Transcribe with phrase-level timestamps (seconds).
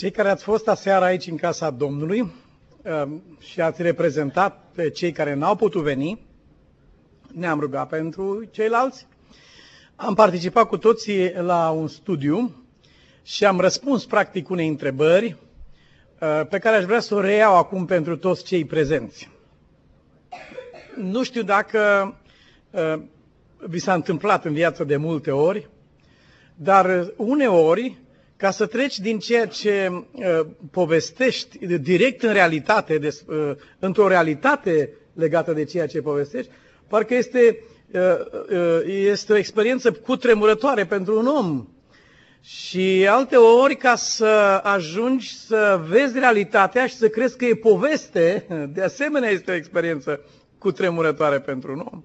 [0.00, 5.12] Cei care ați fost aseară aici în casa Domnului um, și ați reprezentat pe cei
[5.12, 6.20] care n-au putut veni,
[7.34, 9.06] ne-am rugat pentru ceilalți.
[9.96, 12.64] Am participat cu toții la un studiu
[13.22, 15.36] și am răspuns practic unei întrebări
[16.20, 19.28] uh, pe care aș vrea să o reiau acum pentru toți cei prezenți.
[20.96, 22.14] Nu știu dacă
[22.70, 23.02] uh,
[23.66, 25.68] vi s-a întâmplat în viață de multe ori,
[26.54, 27.98] dar uneori
[28.40, 34.90] ca să treci din ceea ce uh, povestești direct în realitate, des, uh, într-o realitate
[35.14, 36.50] legată de ceea ce povestești,
[36.88, 37.58] parcă este,
[37.92, 38.00] uh,
[38.50, 41.68] uh, este o experiență cutremurătoare pentru un om.
[42.42, 48.46] Și alte ori, ca să ajungi să vezi realitatea și să crezi că e poveste,
[48.74, 50.20] de asemenea este o experiență
[50.58, 52.02] cutremurătoare pentru un om.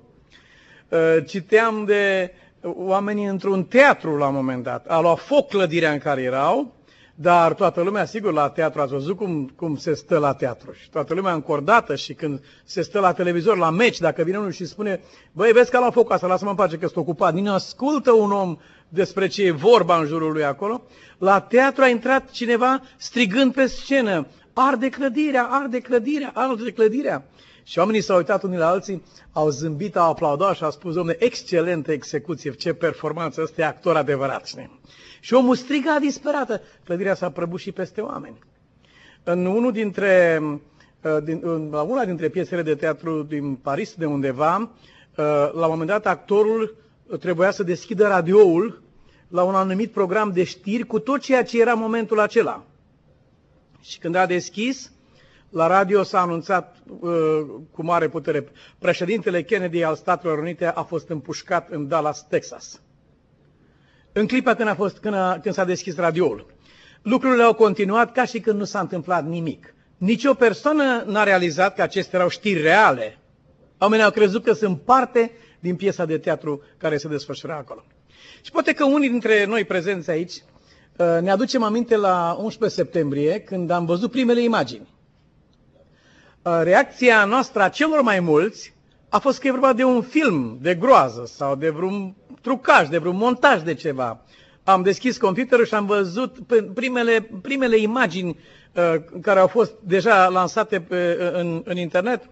[0.89, 2.31] Uh, citeam de
[2.75, 4.85] oamenii într-un teatru la un moment dat.
[4.87, 6.73] A luat foc clădirea în care erau,
[7.15, 10.71] dar toată lumea, sigur, la teatru ați văzut cum, cum se stă la teatru.
[10.71, 14.51] Și toată lumea încordată și când se stă la televizor, la meci, dacă vine unul
[14.51, 17.33] și spune, băi, vezi că a luat foc asta, lasă-mă în pace că sunt ocupat.
[17.33, 18.57] Nici ascultă un om
[18.89, 20.83] despre ce e vorba în jurul lui acolo.
[21.17, 27.25] La teatru a intrat cineva strigând pe scenă, arde clădirea, arde clădirea, arde clădirea.
[27.67, 31.15] Și oamenii s-au uitat unii la alții, au zâmbit, au aplaudat și au spus, domne,
[31.19, 34.45] excelentă execuție, ce performanță, ăsta e actor adevărat.
[34.45, 34.79] Știi?
[35.19, 38.39] Și omul striga disperată, clădirea s-a prăbușit peste oameni.
[39.23, 40.41] În unul dintre,
[41.01, 44.69] uh, din, la una dintre piesele de teatru din Paris, de undeva, uh,
[45.53, 46.75] la un moment dat actorul
[47.19, 48.81] trebuia să deschidă radioul
[49.27, 52.63] la un anumit program de știri cu tot ceea ce era momentul acela.
[53.81, 54.91] Și când a deschis,
[55.55, 57.11] la radio s-a anunțat uh,
[57.71, 58.47] cu mare putere.
[58.79, 62.81] Președintele Kennedy al Statelor Unite a fost împușcat în Dallas, Texas.
[64.11, 66.45] În clipa când, a fost, când, a, când s-a deschis radioul,
[67.01, 69.73] lucrurile au continuat ca și când nu s-a întâmplat nimic.
[69.97, 73.17] Nici o persoană n-a realizat că acestea erau știri reale.
[73.77, 77.83] Oamenii au crezut că sunt parte din piesa de teatru care se desfășura acolo.
[78.41, 83.39] Și poate că unii dintre noi prezenți aici uh, ne aducem aminte la 11 septembrie,
[83.39, 84.93] când am văzut primele imagini.
[86.45, 88.73] Uh, reacția noastră a celor mai mulți
[89.09, 92.97] a fost că e vorba de un film de groază sau de vreun trucaj, de
[92.97, 94.21] vreun montaj de ceva.
[94.63, 96.37] Am deschis computerul și am văzut
[96.73, 98.39] primele, primele imagini
[98.73, 102.29] uh, care au fost deja lansate pe, uh, în, în internet.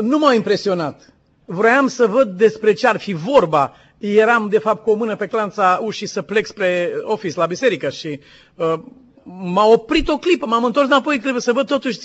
[0.00, 1.12] Nu m-au impresionat.
[1.44, 3.74] Vroiam să văd despre ce ar fi vorba.
[3.98, 7.88] Eram, de fapt, cu o mână pe clanța ușii să plec spre office, la biserică
[7.88, 8.20] și
[8.54, 8.74] uh,
[9.24, 11.98] m-a oprit o clipă, m-am întors înapoi, trebuie să văd totuși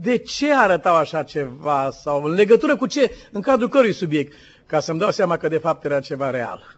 [0.00, 4.32] de ce arătau așa ceva sau în legătură cu ce, în cadrul cărui subiect,
[4.66, 6.76] ca să-mi dau seama că de fapt era ceva real.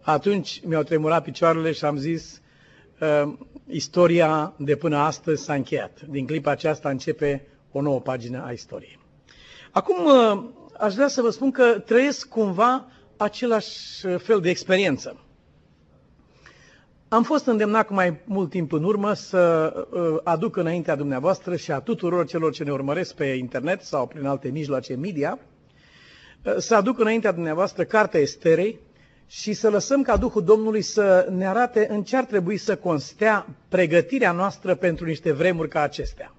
[0.00, 2.40] Atunci mi-au tremurat picioarele și am zis,
[3.00, 3.32] uh,
[3.66, 6.00] istoria de până astăzi s-a încheiat.
[6.08, 8.98] Din clipa aceasta începe o nouă pagină a istoriei.
[9.70, 10.42] Acum uh,
[10.78, 15.16] aș vrea să vă spun că trăiesc cumva același fel de experiență.
[17.12, 21.72] Am fost îndemnat cu mai mult timp în urmă să uh, aduc înaintea dumneavoastră și
[21.72, 25.38] a tuturor celor ce ne urmăresc pe internet sau prin alte mijloace media,
[26.44, 28.78] uh, să aduc înaintea dumneavoastră Cartea Esterei
[29.26, 33.46] și să lăsăm ca Duhul Domnului să ne arate în ce ar trebui să constea
[33.68, 36.34] pregătirea noastră pentru niște vremuri ca acestea.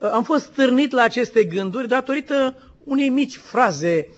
[0.00, 4.08] Uh, am fost stârnit la aceste gânduri datorită unei mici fraze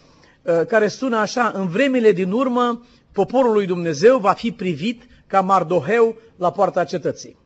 [0.68, 2.82] care sună așa, în vremile din urmă
[3.12, 7.36] poporul lui Dumnezeu va fi privit ca Mardoheu la poarta cetății.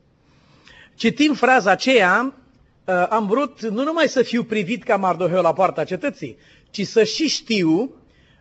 [0.95, 2.35] Citim fraza aceea,
[2.85, 6.37] uh, am vrut nu numai să fiu privit ca Mardoheu la poarta cetății,
[6.71, 7.95] ci să și știu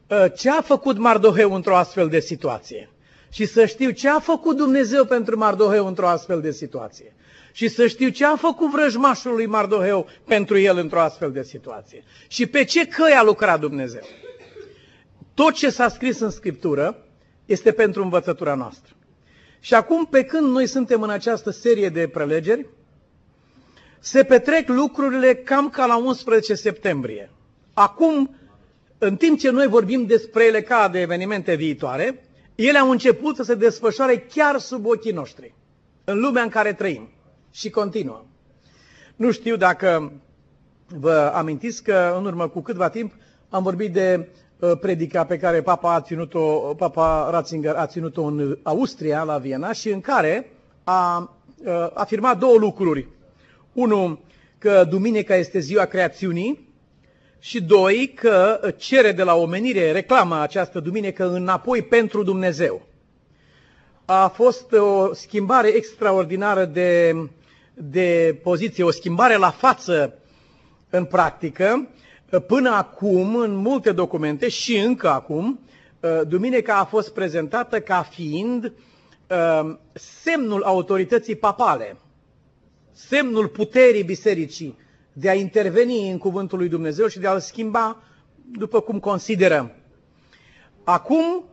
[0.07, 2.89] uh, ce a făcut Mardoheu într-o astfel de situație.
[3.31, 7.15] Și să știu ce a făcut Dumnezeu pentru Mardoheu într-o astfel de situație.
[7.51, 12.03] Și să știu ce a făcut vrăjmașul lui Mardoheu pentru el într-o astfel de situație.
[12.27, 14.01] Și pe ce căi a lucrat Dumnezeu.
[15.33, 17.02] Tot ce s-a scris în Scriptură
[17.45, 18.93] este pentru învățătura noastră.
[19.59, 22.65] Și acum, pe când noi suntem în această serie de prelegeri,
[23.99, 27.29] se petrec lucrurile cam ca la 11 septembrie.
[27.73, 28.35] Acum,
[28.97, 32.23] în timp ce noi vorbim despre ele ca de evenimente viitoare,
[32.55, 35.53] ele au început să se desfășoare chiar sub ochii noștri,
[36.03, 37.09] în lumea în care trăim.
[37.51, 38.25] Și continuă.
[39.15, 40.11] Nu știu dacă
[40.87, 43.13] vă amintiți că în urmă cu câtva timp
[43.49, 44.42] am vorbit de Uh,
[44.79, 49.89] predica pe care Papa, a ținut-o, Papa Ratzinger a ținut-o în Austria, la Viena, și
[49.89, 50.51] în care
[50.83, 51.31] a
[51.65, 53.07] uh, afirmat două lucruri.
[53.73, 54.19] Unul,
[54.57, 56.69] că duminica este ziua creațiunii
[57.39, 62.81] și doi, că cere de la omenire, reclamă această duminică înapoi pentru Dumnezeu.
[64.05, 67.15] a fost o schimbare extraordinară de,
[67.73, 70.13] de poziție, o schimbare la față
[70.89, 71.87] în practică.
[72.39, 75.59] Până acum, în multe documente și încă acum,
[76.27, 78.71] duminica a fost prezentată ca fiind
[79.93, 81.97] semnul autorității papale,
[82.91, 84.77] semnul puterii bisericii
[85.13, 88.03] de a interveni în cuvântul lui Dumnezeu și de a-l schimba
[88.57, 89.71] după cum considerăm.
[90.83, 91.43] Acum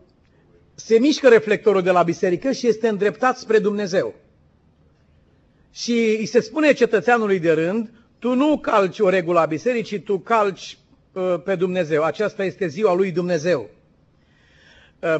[0.74, 4.14] se mișcă reflectorul de la biserică și este îndreptat spre Dumnezeu.
[5.70, 10.18] Și îi se spune cetățeanului de rând, tu nu calci o regulă a bisericii, tu
[10.18, 10.78] calci
[11.12, 12.02] uh, pe Dumnezeu.
[12.02, 13.70] Aceasta este ziua lui Dumnezeu.
[14.98, 15.14] Uh,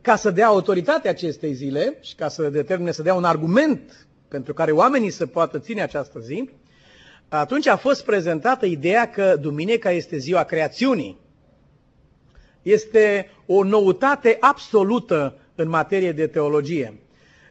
[0.00, 4.54] ca să dea autoritate acestei zile și ca să determine, să dea un argument pentru
[4.54, 6.50] care oamenii să poată ține această zi,
[7.28, 11.20] atunci a fost prezentată ideea că Duminica este ziua creațiunii.
[12.62, 17.00] Este o noutate absolută în materie de teologie.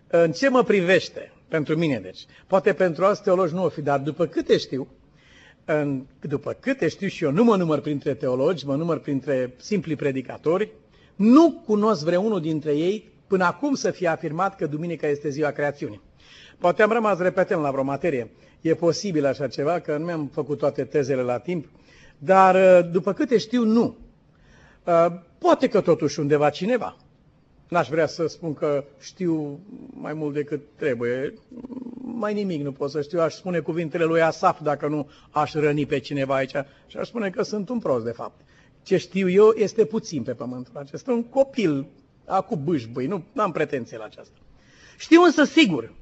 [0.07, 1.31] În ce mă privește?
[1.51, 2.25] Pentru mine, deci.
[2.47, 4.87] Poate pentru alți teologi nu o fi, dar după câte știu,
[5.65, 9.95] în, după câte știu și eu, nu mă număr printre teologi, mă număr printre simpli
[9.95, 10.71] predicatori,
[11.15, 16.01] nu cunosc vreunul dintre ei până acum să fie afirmat că Duminica este ziua creațiunii.
[16.57, 18.31] Poate am rămas repetent la vreo materie.
[18.61, 21.65] E posibil așa ceva, că nu mi-am făcut toate tezele la timp,
[22.17, 23.95] dar după câte știu, nu.
[24.83, 25.05] Uh,
[25.37, 26.97] poate că totuși undeva cineva.
[27.71, 29.59] N-aș vrea să spun că știu
[29.89, 31.33] mai mult decât trebuie.
[32.01, 33.19] Mai nimic nu pot să știu.
[33.19, 36.55] Aș spune cuvintele lui Asaf dacă nu aș răni pe cineva aici.
[36.87, 38.41] Și aș spune că sunt un prost, de fapt.
[38.83, 41.11] Ce știu eu este puțin pe pământul acesta.
[41.11, 41.87] Un copil,
[42.25, 44.37] acum bâșbâi, nu am pretenție la aceasta.
[44.97, 45.93] Știu însă sigur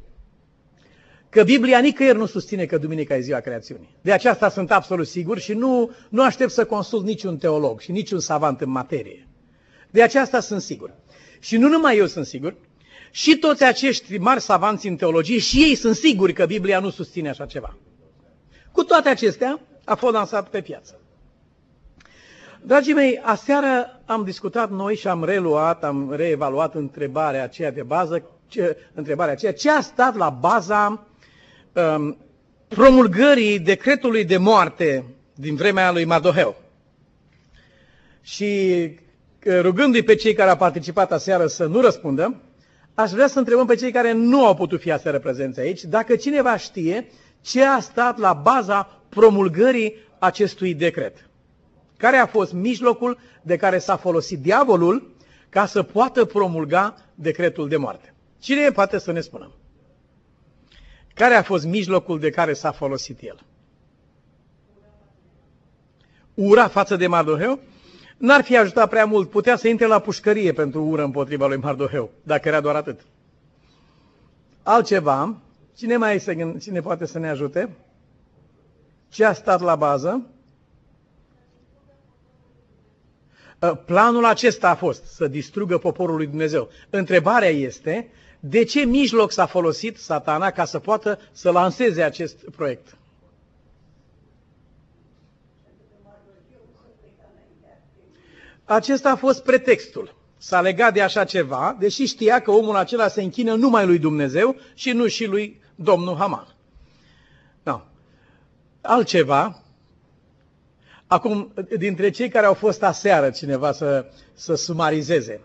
[1.30, 3.90] că Biblia nicăieri nu susține că Duminica e ziua creațiunii.
[4.02, 8.20] De aceasta sunt absolut sigur și nu, nu aștept să consult niciun teolog și niciun
[8.20, 9.28] savant în materie.
[9.92, 10.94] De aceasta sunt sigur.
[11.40, 12.56] Și nu numai eu sunt sigur,
[13.12, 17.30] și toți acești mari savanți în teologie, și ei sunt siguri că Biblia nu susține
[17.30, 17.78] așa ceva.
[18.72, 21.00] Cu toate acestea, a fost lansat pe piață.
[22.62, 28.24] Dragii mei, aseară am discutat noi și am reluat, am reevaluat întrebarea aceea de bază,
[28.48, 31.08] ce, întrebarea aceea, ce a stat la baza
[31.74, 32.18] um,
[32.68, 35.06] promulgării decretului de moarte
[35.36, 36.56] din vremea lui Mardoheu.
[38.22, 38.44] Și
[38.84, 39.08] uh,
[39.46, 42.42] rugându-i pe cei care au participat aseară să nu răspundă,
[42.94, 46.16] aș vrea să întrebăm pe cei care nu au putut fi aseară prezenți aici, dacă
[46.16, 47.08] cineva știe
[47.42, 51.30] ce a stat la baza promulgării acestui decret.
[51.98, 55.16] Care a fost mijlocul de care s-a folosit diavolul
[55.50, 58.14] ca să poată promulga decretul de moarte?
[58.40, 59.52] Cine poate să ne spună?
[61.14, 63.40] Care a fost mijlocul de care s-a folosit el?
[66.34, 67.60] Ura față de Mardoheu?
[68.20, 69.30] N-ar fi ajutat prea mult.
[69.30, 73.00] Putea să intre la pușcărie pentru ură împotriva lui Mardoheu, dacă era doar atât.
[74.64, 75.36] Altceva,
[75.76, 77.70] cine mai este, cine poate să ne ajute?
[79.10, 80.26] Ce a stat la bază?
[83.62, 86.70] Ă, planul acesta a fost să distrugă poporul lui Dumnezeu.
[86.90, 92.98] Întrebarea este, de ce mijloc s-a folosit satana ca să poată să lanseze acest proiect?
[98.70, 100.16] Acesta a fost pretextul.
[100.38, 104.56] S-a legat de așa ceva, deși știa că omul acela se închină numai lui Dumnezeu
[104.74, 106.56] și nu și lui Domnul Haman.
[107.64, 107.82] No.
[108.82, 109.64] Altceva,
[111.08, 115.42] acum, dintre cei care au fost aseară cineva să, să sumarizeze,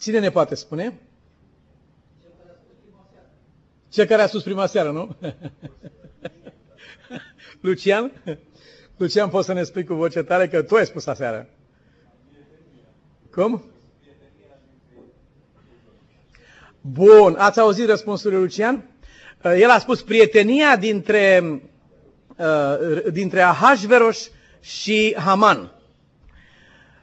[0.00, 1.00] cine ne poate spune?
[3.88, 5.16] Cel care a spus prima seară, nu?
[7.60, 8.12] Lucian?
[8.96, 11.48] Lucian, poți să ne spui cu voce tare că tu ai spus aseară.
[13.38, 13.64] Cum?
[16.80, 18.90] Bun, ați auzit răspunsul lui Lucian?
[19.44, 21.60] Uh, el a spus prietenia dintre,
[22.36, 24.30] uh, dintre Ahasveros
[24.60, 25.72] și Haman.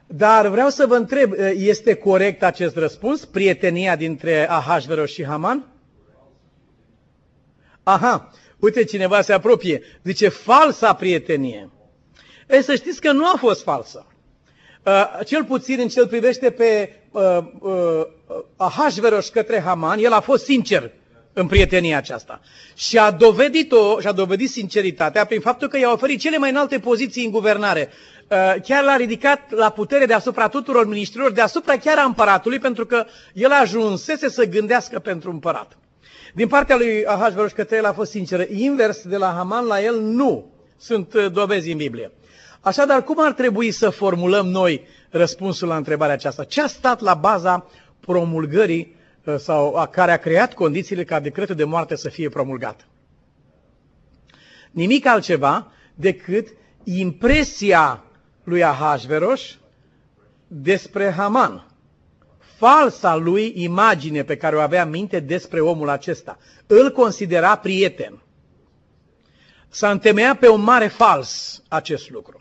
[0.06, 3.24] Dar vreau să vă întreb, uh, este corect acest răspuns?
[3.24, 5.68] Prietenia dintre Ahasveros și Haman?
[7.82, 9.82] Aha, uite cineva se apropie.
[10.04, 11.70] Zice, falsa prietenie.
[12.48, 14.06] Ei, să știți că nu a fost falsă.
[14.86, 18.06] Uh, cel puțin în cel privește pe uh, uh,
[18.56, 20.90] Ahasveros către Haman, el a fost sincer
[21.32, 22.40] în prietenia aceasta.
[22.74, 26.78] Și a dovedit-o, și a dovedit sinceritatea prin faptul că i-a oferit cele mai înalte
[26.78, 27.88] poziții în guvernare.
[28.28, 33.04] Uh, chiar l-a ridicat la putere deasupra tuturor ministrilor, deasupra chiar a împăratului, pentru că
[33.32, 35.78] el ajunsese să gândească pentru împărat.
[36.34, 38.44] Din partea lui Ahasveros către el a fost sinceră.
[38.50, 40.50] Invers de la Haman la el, nu.
[40.78, 42.10] Sunt uh, dovezi în Biblie.
[42.66, 46.44] Așadar, cum ar trebui să formulăm noi răspunsul la întrebarea aceasta?
[46.44, 47.66] Ce a stat la baza
[48.00, 48.94] promulgării
[49.38, 52.86] sau care a creat condițiile ca decretul de moarte să fie promulgat.
[54.70, 56.48] Nimic altceva decât
[56.84, 58.04] impresia
[58.44, 59.58] lui Ahasveros
[60.46, 61.66] despre Haman.
[62.56, 66.38] Falsa lui imagine pe care o avea minte despre omul acesta.
[66.66, 68.22] Îl considera prieten.
[69.68, 72.40] S-a întemeiat pe un mare fals acest lucru.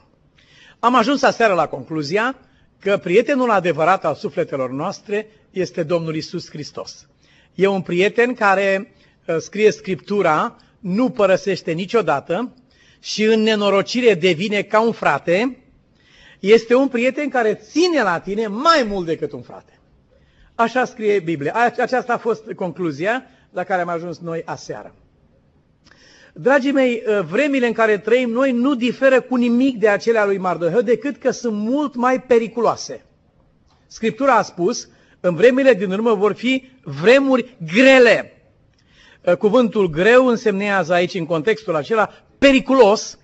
[0.80, 2.36] Am ajuns aseară la concluzia
[2.80, 7.08] că prietenul adevărat al sufletelor noastre este Domnul Isus Hristos.
[7.56, 8.94] E un prieten care
[9.28, 12.54] uh, scrie Scriptura, nu părăsește niciodată
[13.00, 15.58] și în nenorocire devine ca un frate,
[16.40, 19.80] este un prieten care ține la tine mai mult decât un frate.
[20.56, 21.54] Așa scrie Biblia.
[21.78, 24.96] Aceasta a fost concluzia la care am ajuns noi aseară.
[26.38, 30.38] Dragii mei, uh, vremile în care trăim noi nu diferă cu nimic de acelea lui
[30.38, 33.06] Mardoheu, decât că sunt mult mai periculoase.
[33.88, 34.90] Scriptura a spus,
[35.20, 38.42] în vremile din urmă vor fi vremuri grele.
[39.22, 43.18] Uh, cuvântul greu însemnează aici, în contextul acela, periculos,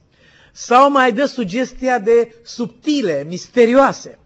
[0.51, 4.19] sau mai dă sugestia de subtile, misterioase.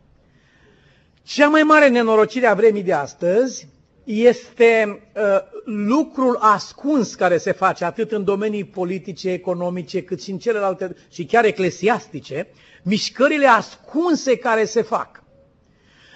[1.23, 3.67] Cea mai mare nenorocire a vremii de astăzi
[4.05, 5.21] este uh,
[5.65, 11.25] lucrul ascuns care se face atât în domenii politice, economice, cât și în celelalte, și
[11.25, 12.47] chiar eclesiastice,
[12.83, 15.23] mișcările ascunse care se fac.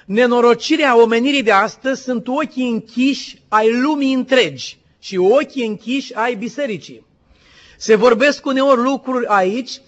[0.05, 7.05] Nenorocirea omenirii de astăzi sunt ochii închiși ai lumii întregi și ochii închiși ai bisericii.
[7.77, 9.81] Se vorbesc uneori lucruri aici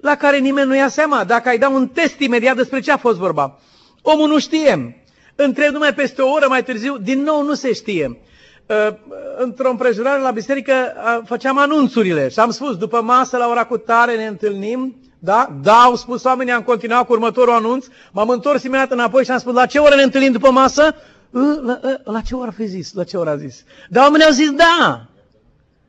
[0.00, 1.24] la care nimeni nu ia seama.
[1.24, 3.58] Dacă ai da un test imediat despre ce a fost vorba,
[4.02, 5.04] omul nu știe.
[5.36, 8.18] Întreb numai peste o oră mai târziu, din nou nu se știe.
[8.66, 8.94] Uh,
[9.38, 13.76] într-o împrejurare la biserică uh, făceam anunțurile și am spus, după masă la ora cu
[13.76, 15.56] tare ne întâlnim, da?
[15.62, 19.38] Da, au spus oamenii, am continuat cu următorul anunț, m-am întors imediat înapoi și am
[19.38, 20.94] spus, la ce oră ne întâlnim după masă?
[21.30, 22.92] Uh, la, la, la ce oră a fi zis?
[22.92, 23.64] La ce oră a zis?
[23.88, 25.06] Dar oamenii au zis da.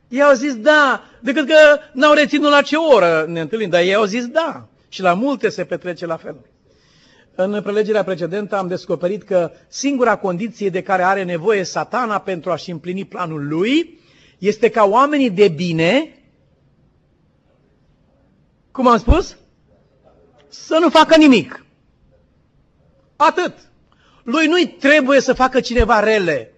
[0.08, 1.54] Ei au zis da, decât că
[1.92, 4.66] n-au reținut la ce oră ne întâlnim, dar ei au zis da.
[4.88, 6.36] Și la multe se petrece la fel.
[7.40, 12.70] În prelegerea precedentă am descoperit că singura condiție de care are nevoie satana pentru a-și
[12.70, 13.98] împlini planul lui
[14.38, 16.22] este ca oamenii de bine,
[18.70, 19.36] cum am spus,
[20.48, 21.64] să nu facă nimic.
[23.16, 23.54] Atât.
[24.22, 26.52] Lui nu-i trebuie să facă cineva rele.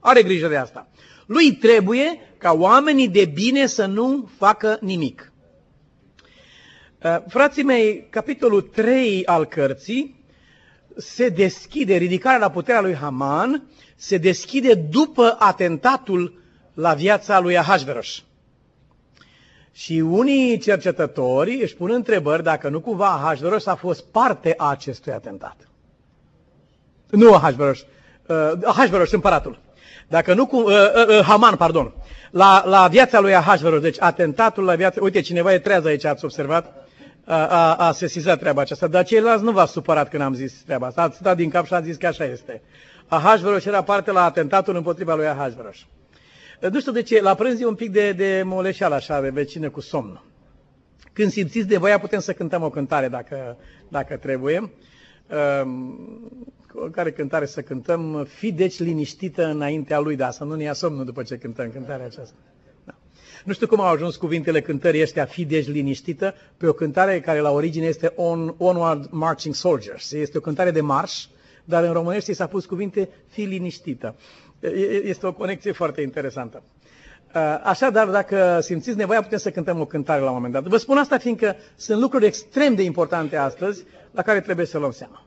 [0.00, 0.88] Are grijă de asta.
[1.26, 5.32] Lui trebuie ca oamenii de bine să nu facă nimic.
[7.02, 10.17] Uh, frații mei, capitolul 3 al cărții
[10.98, 13.62] se deschide, ridicarea la puterea lui Haman,
[13.96, 16.42] se deschide după atentatul
[16.74, 18.22] la viața lui Ahasveros.
[19.72, 25.12] Și unii cercetători își pun întrebări dacă nu cumva Ahasveros a fost parte a acestui
[25.12, 25.56] atentat.
[27.10, 27.86] Nu Ahasveros,
[28.26, 29.58] uh, Ahasveros, împăratul.
[30.08, 31.94] Dacă nu, uh, uh, uh, Haman, pardon.
[32.30, 36.24] La, la viața lui Ahasveros, deci atentatul la viața, uite, cineva e treaz aici, ați
[36.24, 36.77] observat?
[37.28, 41.02] A, a sesizat treaba aceasta, dar ceilalți nu v-a supărat când am zis treaba asta.
[41.02, 42.62] Ați stat din cap și ați zis că așa este.
[43.06, 45.76] Ahasveros era parte la atentatul împotriva lui Ahasveros.
[46.72, 49.70] Nu știu de ce, la prânz e un pic de, de moleșeală așa, de vecină
[49.70, 50.22] cu somn.
[51.12, 53.56] Când simțiți de voia, putem să cântăm o cântare dacă,
[53.88, 54.70] dacă trebuie.
[55.62, 56.48] Um,
[56.92, 58.24] care cântare să cântăm?
[58.28, 62.06] Fi deci liniștită înaintea lui, da, să nu ne ia somnul după ce cântăm cântarea
[62.06, 62.36] aceasta.
[63.44, 67.40] Nu știu cum au ajuns cuvintele cântării ăștia, fi deci liniștită, pe o cântare care
[67.40, 70.12] la origine este On, Onward Marching Soldiers.
[70.12, 71.24] Este o cântare de marș,
[71.64, 74.14] dar în românește s-a pus cuvinte fi liniștită.
[75.02, 76.62] Este o conexie foarte interesantă.
[77.62, 80.62] Așadar, dacă simțiți nevoia, putem să cântăm o cântare la un moment dat.
[80.66, 84.90] Vă spun asta fiindcă sunt lucruri extrem de importante astăzi la care trebuie să luăm
[84.90, 85.26] seama.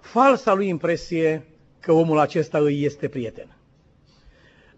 [0.00, 1.46] Falsa lui impresie
[1.80, 3.56] că omul acesta îi este prieten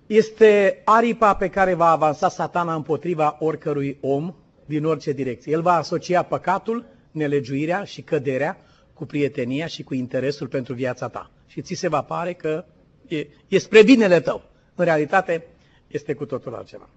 [0.07, 4.35] este aripa pe care va avansa satana împotriva oricărui om
[4.65, 5.53] din orice direcție.
[5.53, 8.57] El va asocia păcatul, nelegiuirea și căderea
[8.95, 11.31] cu prietenia și cu interesul pentru viața ta.
[11.47, 12.65] Și ți se va pare că
[13.09, 14.43] e, e spre binele tău.
[14.75, 15.47] În realitate
[15.87, 16.89] este cu totul altceva.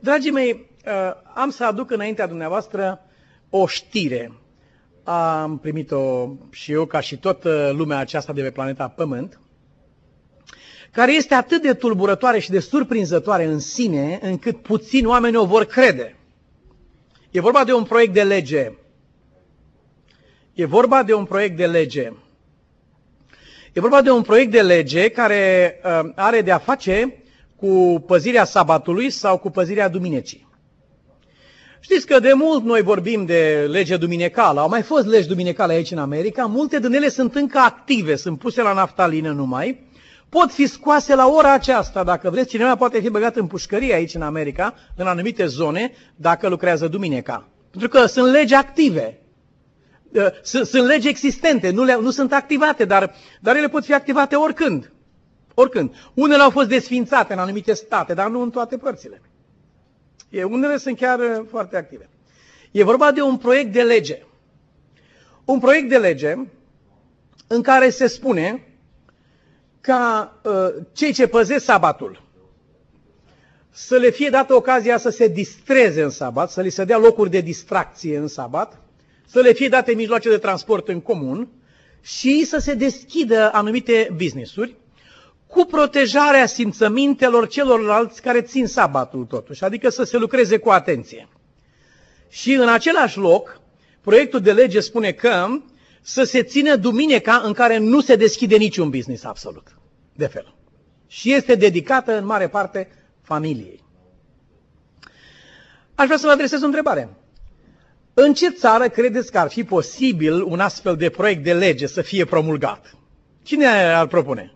[0.00, 0.52] Dragii mei,
[0.86, 0.92] uh,
[1.34, 3.00] am să aduc înaintea dumneavoastră
[3.50, 4.32] o știre.
[5.02, 9.40] Am primit-o și eu, ca și toată lumea aceasta de pe planeta Pământ,
[10.98, 15.64] care este atât de tulburătoare și de surprinzătoare în sine, încât puțini oameni o vor
[15.64, 16.16] crede.
[17.30, 18.72] E vorba de un proiect de lege.
[20.54, 22.12] E vorba de un proiect de lege.
[23.72, 27.22] E vorba de un proiect de lege care uh, are de a face
[27.56, 30.48] cu păzirea sabatului sau cu păzirea duminecii.
[31.80, 35.90] Știți că de mult noi vorbim de lege duminecală, au mai fost legi duminecale aici
[35.90, 39.87] în America, multe din ele sunt încă active, sunt puse la naftalină numai,
[40.28, 44.14] pot fi scoase la ora aceasta, dacă vreți, cineva poate fi băgat în pușcărie aici
[44.14, 47.48] în America, în anumite zone, dacă lucrează duminica.
[47.70, 49.20] Pentru că sunt legi active.
[50.12, 53.94] Uh, sunt, sunt legi existente, nu, le, nu sunt activate, dar, dar ele pot fi
[53.94, 54.92] activate oricând.
[55.54, 55.94] Oricând.
[56.14, 59.22] Unele au fost desfințate în anumite state, dar nu în toate părțile.
[60.28, 62.08] E, unele sunt chiar uh, foarte active.
[62.70, 64.22] E vorba de un proiect de lege.
[65.44, 66.34] Un proiect de lege
[67.46, 68.67] în care se spune
[69.88, 70.52] ca uh,
[70.92, 72.22] cei ce păzesc sabatul
[73.70, 77.30] să le fie dată ocazia să se distreze în sabat, să li se dea locuri
[77.30, 78.80] de distracție în sabat,
[79.26, 81.48] să le fie date mijloace de transport în comun
[82.00, 84.76] și să se deschidă anumite businessuri
[85.46, 91.28] cu protejarea simțămintelor celorlalți care țin sabatul totuși, adică să se lucreze cu atenție.
[92.28, 93.60] Și în același loc,
[94.00, 95.46] proiectul de lege spune că
[96.00, 99.77] să se țină duminica în care nu se deschide niciun business absolut
[100.18, 100.54] de fel.
[101.06, 102.88] Și este dedicată în mare parte
[103.22, 103.84] familiei.
[105.94, 107.08] Aș vrea să vă adresez o întrebare.
[108.14, 112.02] În ce țară credeți că ar fi posibil un astfel de proiect de lege să
[112.02, 112.94] fie promulgat?
[113.42, 114.52] Cine ar propune?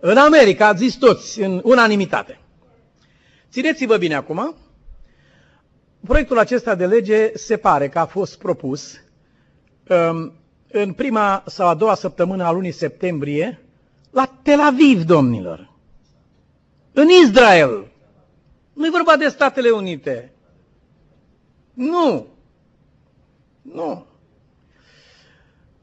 [0.00, 2.40] În America, ați zis toți, în unanimitate.
[3.50, 4.54] Țineți-vă bine acum,
[6.06, 9.00] proiectul acesta de lege se pare că a fost propus
[9.88, 10.32] um,
[10.70, 13.62] în prima sau a doua săptămână a lunii septembrie
[14.10, 15.72] la Tel Aviv, domnilor.
[16.92, 17.86] În Israel.
[18.72, 20.32] Nu e vorba de Statele Unite.
[21.74, 22.26] Nu.
[23.62, 24.06] Nu.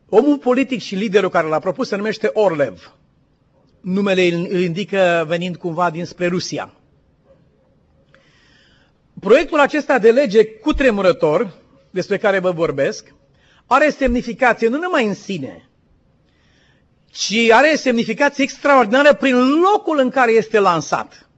[0.10, 2.96] Omul politic și liderul care l-a propus se numește Orlev.
[3.82, 6.74] Numele îl indică venind cumva dinspre Rusia.
[9.20, 11.54] Proiectul acesta de lege cu tremurător,
[11.90, 13.14] despre care vă vorbesc,
[13.66, 15.70] are semnificație nu numai în sine,
[17.16, 21.30] ci are semnificație extraordinară prin locul în care este lansat.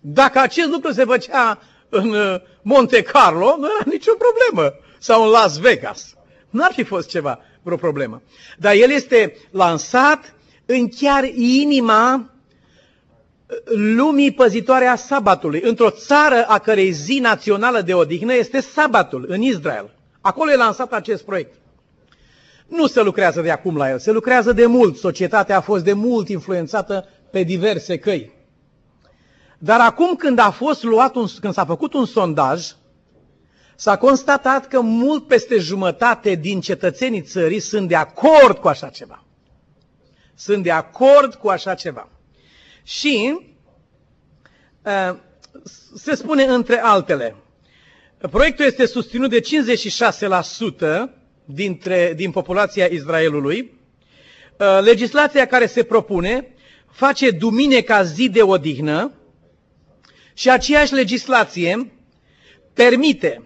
[0.00, 4.74] Dacă acest lucru se făcea în uh, Monte Carlo, nu era nicio problemă.
[4.98, 6.14] Sau în Las Vegas.
[6.50, 8.22] N-ar fi fost ceva, vreo problemă.
[8.58, 10.34] Dar el este lansat
[10.66, 17.94] în chiar inima uh, lumii păzitoare a sabatului, într-o țară a cărei zi națională de
[17.94, 19.90] odihnă este sabatul, în Israel.
[20.20, 21.54] Acolo e lansat acest proiect.
[22.68, 24.96] Nu se lucrează de acum la el, se lucrează de mult.
[24.96, 28.32] Societatea a fost de mult influențată pe diverse căi.
[29.58, 32.66] Dar acum când a fost luat un, când s-a făcut un sondaj,
[33.76, 39.24] s-a constatat că mult peste jumătate din cetățenii țării sunt de acord cu așa ceva.
[40.34, 42.08] Sunt de acord cu așa ceva.
[42.82, 43.38] Și
[44.82, 45.16] uh,
[45.96, 47.34] se spune între altele,
[48.30, 51.17] proiectul este susținut de 56%
[51.54, 53.72] dintre, din populația Israelului.
[54.58, 56.48] Uh, legislația care se propune
[56.90, 59.12] face duminica zi de odihnă
[60.34, 61.92] și aceeași legislație
[62.72, 63.42] permite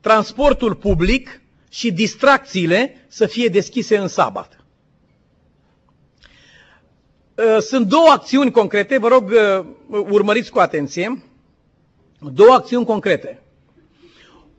[0.00, 1.40] transportul public
[1.70, 4.64] și distracțiile să fie deschise în sabat.
[7.34, 9.64] Uh, sunt două acțiuni concrete, vă rog uh,
[10.10, 11.22] urmăriți cu atenție.
[12.32, 13.42] Două acțiuni concrete.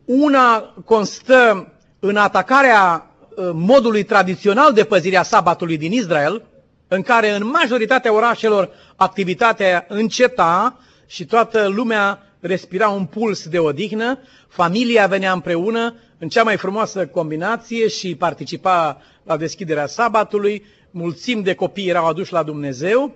[0.05, 1.69] Una constă
[2.07, 6.43] în atacarea uh, modului tradițional de păzire a sabatului din Israel,
[6.87, 14.19] în care în majoritatea orașelor activitatea înceta și toată lumea respira un puls de odihnă,
[14.47, 21.53] familia venea împreună în cea mai frumoasă combinație și participa la deschiderea sabatului, mulțimi de
[21.53, 23.15] copii erau aduși la Dumnezeu.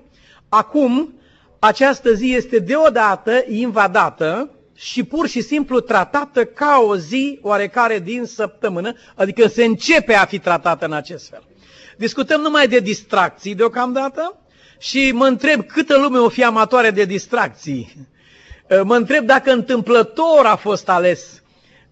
[0.50, 1.14] Acum,
[1.60, 8.26] această zi este deodată invadată și pur și simplu tratată ca o zi oarecare din
[8.26, 11.44] săptămână, adică se începe a fi tratată în acest fel.
[11.98, 14.38] Discutăm numai de distracții deocamdată
[14.78, 17.94] și mă întreb câtă lume o fi amatoare de distracții.
[18.70, 21.42] Uh, mă întreb dacă întâmplător a fost ales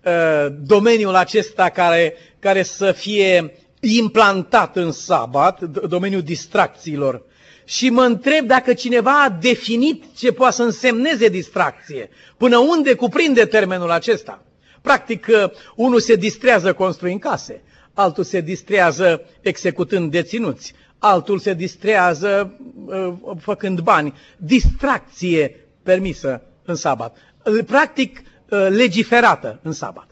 [0.03, 7.25] uh, domeniul acesta care, care să fie implantat în sabat, domeniul distracțiilor
[7.67, 12.09] și mă întreb dacă cineva a definit ce poate să însemneze distracție.
[12.37, 14.43] Până unde cuprinde termenul acesta?
[14.81, 17.61] Practic, uh, unul se distrează construind case,
[17.93, 24.13] altul se distrează executând deținuți, altul se distrează uh, făcând bani.
[24.37, 27.17] Distracție permisă în sabat.
[27.45, 28.21] Uh, practic,
[28.69, 30.07] legiferată în sabat.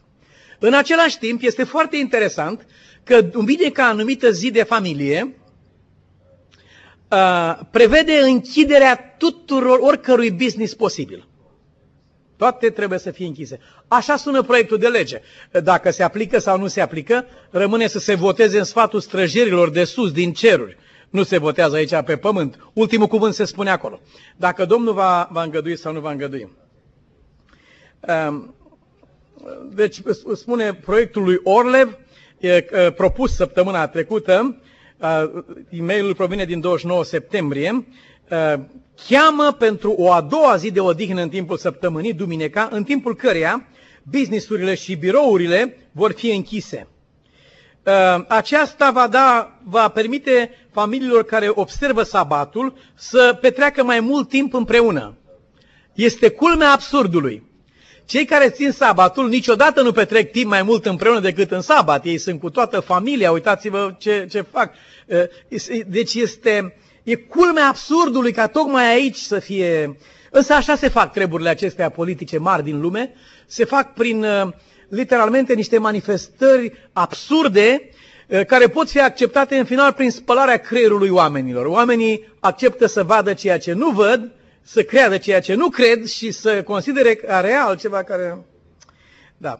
[0.59, 2.65] În același timp, este foarte interesant
[3.03, 5.35] că bine ca anumită zi de familie,
[7.11, 11.27] Uh, prevede închiderea tuturor, oricărui business posibil.
[12.37, 13.59] Toate trebuie să fie închise.
[13.87, 15.21] Așa sună proiectul de lege.
[15.63, 19.83] Dacă se aplică sau nu se aplică, rămâne să se voteze în sfatul străjerilor de
[19.83, 20.77] sus, din ceruri.
[21.09, 22.69] Nu se votează aici pe pământ.
[22.73, 23.99] Ultimul cuvânt se spune acolo.
[24.35, 26.49] Dacă Domnul va, va îngădui sau nu va îngădui.
[28.27, 28.55] Um,
[29.73, 30.01] deci
[30.33, 31.97] spune proiectul lui Orlev,
[32.37, 32.61] e,
[32.95, 34.61] propus săptămâna trecută,
[35.69, 37.87] e-mailul provine din 29 septembrie,
[39.07, 43.67] cheamă pentru o a doua zi de odihnă în timpul săptămânii, duminica, în timpul căreia
[44.03, 46.87] businessurile și birourile vor fi închise.
[48.27, 55.17] Aceasta va, da, va permite familiilor care observă sabatul să petreacă mai mult timp împreună.
[55.93, 57.43] Este culmea absurdului.
[58.05, 62.05] Cei care țin sabatul niciodată nu petrec timp mai mult împreună decât în sabat.
[62.05, 64.73] Ei sunt cu toată familia, uitați-vă ce, ce fac.
[65.87, 69.97] Deci este, e culmea absurdului ca tocmai aici să fie...
[70.31, 73.13] Însă așa se fac treburile acestea politice mari din lume.
[73.47, 74.25] Se fac prin
[74.89, 77.89] literalmente niște manifestări absurde
[78.47, 81.65] care pot fi acceptate în final prin spălarea creierului oamenilor.
[81.65, 84.31] Oamenii acceptă să vadă ceea ce nu văd,
[84.67, 88.45] să creadă ceea ce nu cred și să considere ca real ceva care...
[89.37, 89.59] Da.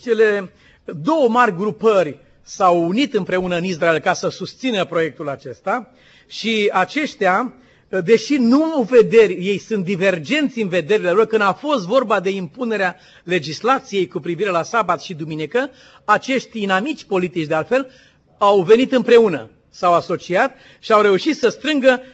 [0.00, 0.52] Cele
[0.84, 5.90] două mari grupări s-au unit împreună în Israel ca să susțină proiectul acesta
[6.26, 7.54] și aceștia,
[8.04, 12.30] deși nu au vederi, ei sunt divergenți în vederile lor, când a fost vorba de
[12.30, 15.70] impunerea legislației cu privire la sabat și duminică,
[16.04, 17.90] acești inamici politici de altfel
[18.38, 22.04] au venit împreună s-au asociat și au reușit să strângă 64%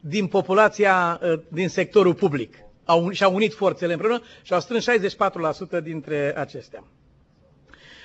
[0.00, 2.54] din populația uh, din sectorul public.
[2.84, 4.86] Au, și-au unit forțele împreună și au strâns
[5.78, 6.84] 64% dintre acestea.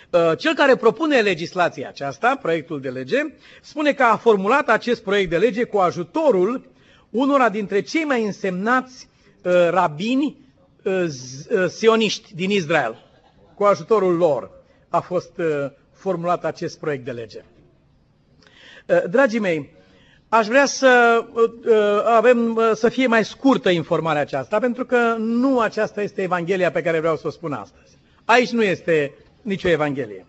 [0.10, 3.18] Uh, cel care propune legislația aceasta, proiectul de lege,
[3.62, 6.72] spune că a formulat acest proiect de lege cu ajutorul
[7.10, 9.10] unora dintre cei mai însemnați
[9.44, 10.42] uh, rabini
[11.68, 13.06] sioniști din Israel.
[13.56, 14.52] Cu ajutorul lor
[14.90, 15.32] a fost
[16.04, 17.44] formulat acest proiect de lege.
[18.88, 19.70] Uh, dragii mei,
[20.30, 25.60] aș vrea să uh, avem, uh, să fie mai scurtă informarea aceasta, pentru că nu
[25.60, 27.98] aceasta este Evanghelia pe care vreau să o spun astăzi.
[28.26, 30.26] Aici nu este nicio Evanghelie.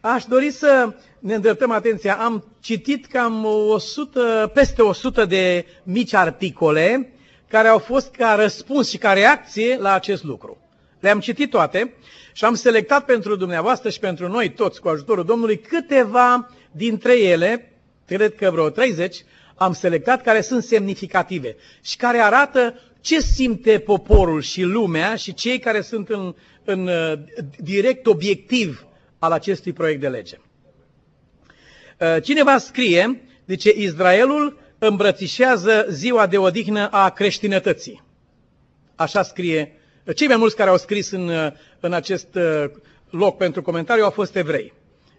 [0.00, 2.16] Aș dori să ne îndreptăm atenția.
[2.16, 7.12] Am citit cam 100, peste 100 de mici articole
[7.48, 10.61] care au fost ca răspuns și ca reacție la acest lucru.
[11.02, 11.94] Le-am citit toate
[12.32, 17.72] și am selectat pentru dumneavoastră și pentru noi toți, cu ajutorul Domnului, câteva dintre ele,
[18.06, 24.40] cred că vreo 30, am selectat care sunt semnificative și care arată ce simte poporul
[24.42, 26.34] și lumea și cei care sunt în,
[26.64, 27.12] în uh,
[27.58, 28.86] direct obiectiv
[29.18, 30.36] al acestui proiect de lege.
[32.00, 38.02] Uh, cineva scrie, zice, Israelul îmbrățișează ziua de odihnă a creștinătății.
[38.94, 39.76] Așa scrie
[40.14, 42.64] cei mai mulți care au scris în, uh, în acest uh,
[43.10, 44.72] loc pentru comentariu au fost evrei.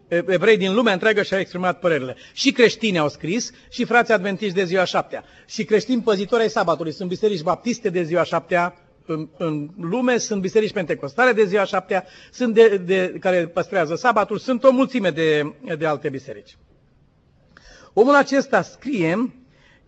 [0.08, 2.16] Evrei din lumea întreagă și-au exprimat părerile.
[2.34, 5.24] Și creștini au scris, și frații adventiști de ziua șaptea.
[5.46, 6.92] Și creștini păzitori ai sabatului.
[6.92, 12.06] Sunt biserici baptiste de ziua șaptea în, în lume, sunt biserici pentecostale de ziua șaptea,
[12.32, 16.58] sunt de, de, care păstrează sabatul, sunt o mulțime de, de alte biserici.
[17.94, 19.34] Omul acesta scrie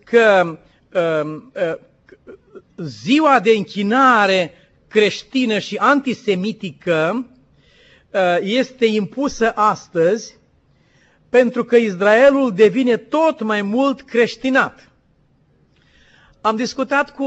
[0.04, 0.58] că
[0.94, 1.76] uh, uh,
[2.78, 4.54] ziua de închinare
[4.96, 7.26] creștină și antisemitică
[8.12, 10.38] uh, este impusă astăzi
[11.30, 14.90] pentru că Israelul devine tot mai mult creștinat.
[16.42, 17.26] Am discutat cu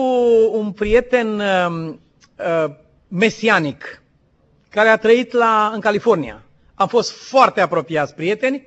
[0.53, 2.01] un prieten um,
[2.39, 2.65] uh,
[3.09, 4.03] mesianic
[4.69, 6.43] care a trăit la, în California.
[6.75, 8.67] Am fost foarte apropiați prieteni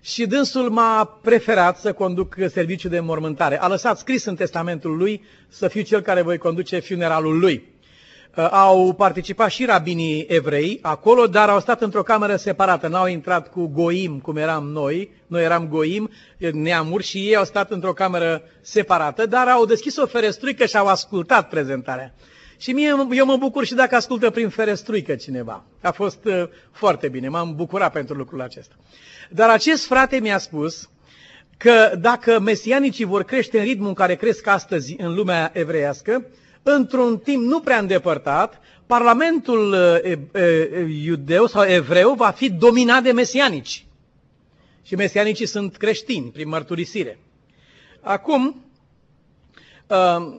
[0.00, 3.60] și dânsul m-a preferat să conduc serviciul de mormântare.
[3.60, 7.73] A lăsat scris în testamentul lui să fiu cel care voi conduce funeralul lui.
[8.36, 12.88] Uh, au participat și rabinii evrei acolo, dar au stat într-o cameră separată.
[12.88, 15.10] N-au intrat cu goim, cum eram noi.
[15.26, 16.10] Noi eram goim,
[16.52, 20.86] neamuri, și ei au stat într-o cameră separată, dar au deschis o ferestruică și au
[20.86, 22.14] ascultat prezentarea.
[22.58, 25.64] Și mie, eu mă bucur și dacă ascultă prin ferestruică cineva.
[25.82, 28.74] A fost uh, foarte bine, m-am bucurat pentru lucrul acesta.
[29.30, 30.88] Dar acest frate mi-a spus
[31.56, 36.24] că dacă mesianicii vor crește în ritmul în care cresc astăzi în lumea evreiască,
[36.66, 43.86] într-un timp nu prea îndepărtat, Parlamentul uh, iudeu sau evreu va fi dominat de mesianici.
[44.82, 47.18] Și mesianicii sunt creștini, prin mărturisire.
[48.00, 48.64] Acum,
[49.86, 50.34] uh,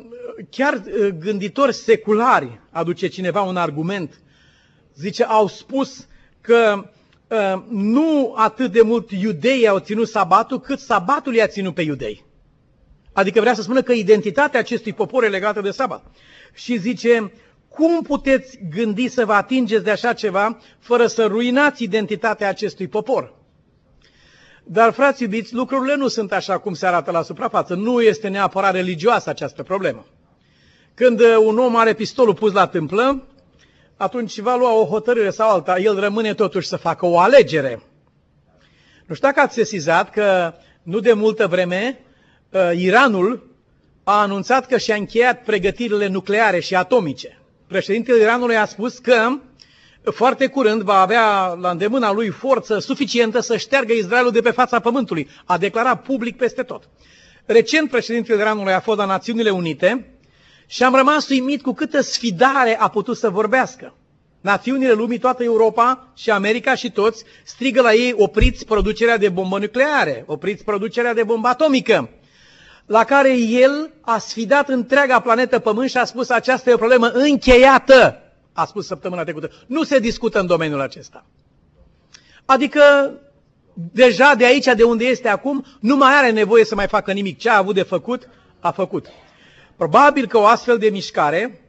[0.49, 0.83] chiar
[1.19, 4.19] gânditori seculari, aduce cineva un argument,
[4.95, 6.07] zice, au spus
[6.41, 6.89] că
[7.69, 12.23] nu atât de mult iudeii au ținut sabatul, cât sabatul i-a ținut pe iudei.
[13.15, 16.06] Adică vrea să spună că identitatea acestui popor e legată de sabat.
[16.54, 17.32] Și zice,
[17.69, 23.34] cum puteți gândi să vă atingeți de așa ceva fără să ruinați identitatea acestui popor?
[24.63, 27.73] Dar, frați iubiți, lucrurile nu sunt așa cum se arată la suprafață.
[27.73, 30.06] Nu este neapărat religioasă această problemă.
[30.93, 33.28] Când uh, un om are pistolul pus la tâmplă,
[33.97, 35.80] atunci va lua o hotărâre sau alta.
[35.80, 37.82] El rămâne totuși să facă o alegere.
[39.06, 42.13] Nu știu dacă ați sesizat că nu de multă vreme uh,
[42.75, 43.47] Iranul
[44.03, 47.39] a anunțat că și-a încheiat pregătirile nucleare și atomice.
[47.67, 49.27] Președintele Iranului a spus că
[50.13, 54.79] foarte curând va avea la îndemâna lui forță suficientă să șteargă Israelul de pe fața
[54.79, 55.29] pământului.
[55.45, 56.89] A declarat public peste tot.
[57.45, 60.09] Recent președintele Iranului a fost la Națiunile Unite
[60.67, 63.93] și am rămas uimit cu câtă sfidare a putut să vorbească.
[64.41, 69.59] Națiunile lumii, toată Europa și America și toți strigă la ei opriți producerea de bombă
[69.59, 72.09] nucleare, opriți producerea de bombă atomică,
[72.86, 77.08] la care el a sfidat întreaga planetă Pământ și a spus aceasta e o problemă
[77.08, 78.19] încheiată,
[78.54, 79.52] a spus săptămâna trecută.
[79.67, 81.26] Nu se discută în domeniul acesta.
[82.45, 83.13] Adică
[83.74, 87.38] deja de aici, de unde este acum, nu mai are nevoie să mai facă nimic.
[87.38, 88.28] Ce a avut de făcut,
[88.60, 89.06] a făcut.
[89.76, 91.60] Probabil că o astfel de mișcare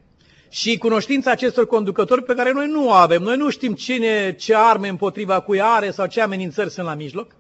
[0.49, 4.55] și cunoștința acestor conducători pe care noi nu o avem, noi nu știm cine, ce
[4.57, 7.37] arme împotriva cui are sau ce amenințări sunt la mijloc,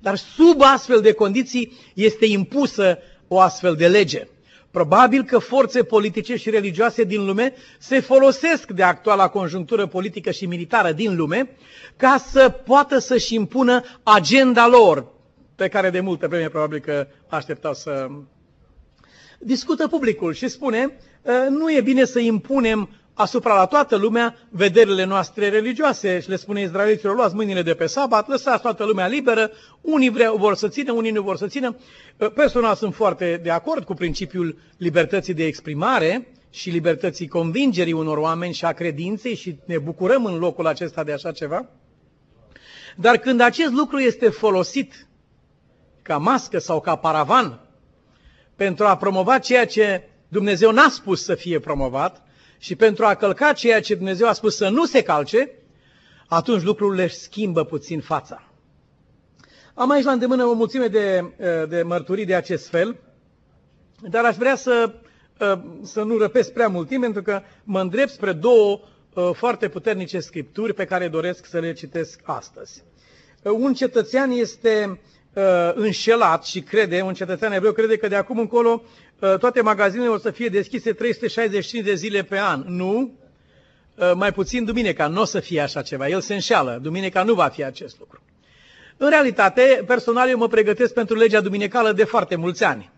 [0.00, 2.98] dar sub astfel de condiții este impusă
[3.32, 4.26] o astfel de lege.
[4.70, 10.46] Probabil că forțe politice și religioase din lume se folosesc de actuala conjunctură politică și
[10.46, 11.50] militară din lume
[11.96, 15.06] ca să poată să-și impună agenda lor,
[15.54, 18.06] pe care de multă vreme probabil că așteptau să
[19.38, 20.90] discută publicul și spune
[21.26, 22.88] ă, nu e bine să impunem
[23.20, 27.86] asupra la toată lumea vederile noastre religioase și le spune izraeliților, luați mâinile de pe
[27.86, 31.76] sabat, lăsați toată lumea liberă, unii vreau, vor să țină, unii nu vor să țină.
[32.20, 38.16] Ă, personal sunt foarte de acord cu principiul libertății de exprimare și libertății convingerii unor
[38.16, 41.68] oameni și a credinței și ne bucurăm în locul acesta de așa ceva.
[42.96, 45.06] Dar când acest lucru este folosit
[46.02, 47.60] ca mască sau ca paravan
[48.56, 52.22] pentru a promova ceea ce Dumnezeu n-a spus să fie promovat
[52.62, 55.50] și pentru a călca ceea ce Dumnezeu a spus să nu se calce,
[56.28, 58.42] atunci lucrurile își schimbă puțin fața.
[59.74, 61.24] Am aici la îndemână o mulțime de,
[61.68, 62.96] de mărturii de acest fel,
[64.10, 64.92] dar aș vrea să,
[65.82, 68.80] să nu răpesc prea mult timp, pentru că mă îndrept spre două
[69.32, 72.82] foarte puternice scripturi pe care doresc să le citesc astăzi.
[73.42, 75.00] Un cetățean este
[75.34, 75.42] uh,
[75.74, 78.88] înșelat și crede, un cetățean evreu crede că de acum încolo uh,
[79.20, 82.64] toate magazinele o să fie deschise 365 de zile pe an.
[82.66, 83.12] Nu,
[83.94, 86.08] uh, mai puțin duminica, nu o să fie așa ceva.
[86.08, 88.22] El se înșeală, duminica nu va fi acest lucru.
[88.96, 92.90] În realitate, personal eu mă pregătesc pentru legea duminicală de foarte mulți ani.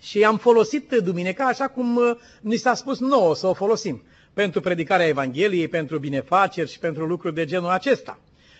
[0.00, 2.10] Și am folosit duminica așa cum uh,
[2.40, 4.02] ni s-a spus nouă să o folosim.
[4.32, 8.18] Pentru predicarea Evangheliei, pentru binefaceri și pentru lucruri de genul acesta.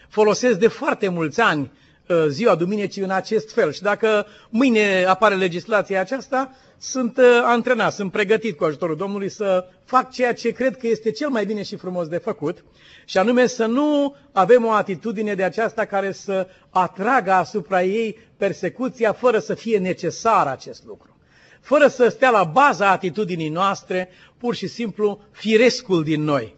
[0.09, 1.85] Folosesc de foarte mulți ani Uh,
[2.29, 3.73] ziua duminicii în acest fel.
[3.73, 9.69] Și dacă mâine apare legislația aceasta, sunt uh, antrenat, sunt pregătit cu ajutorul Domnului să
[9.85, 12.65] fac ceea ce cred că este cel mai bine și frumos de făcut,
[13.05, 19.13] și anume să nu avem o atitudine de aceasta care să atragă asupra ei persecuția
[19.13, 21.17] fără să fie necesar acest lucru.
[21.61, 26.57] Fără să stea la baza atitudinii noastre, pur și simplu firescul din noi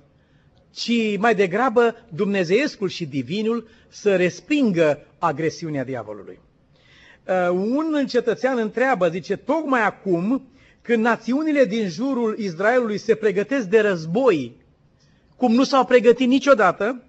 [0.78, 6.38] ci mai degrabă dumnezeiescul și divinul să respingă agresiunea diavolului.
[7.28, 10.48] Uh, un cetățean întreabă, zice, tocmai acum,
[10.82, 14.56] când națiunile din jurul Israelului se pregătesc de război,
[15.36, 17.02] cum nu s-au pregătit niciodată,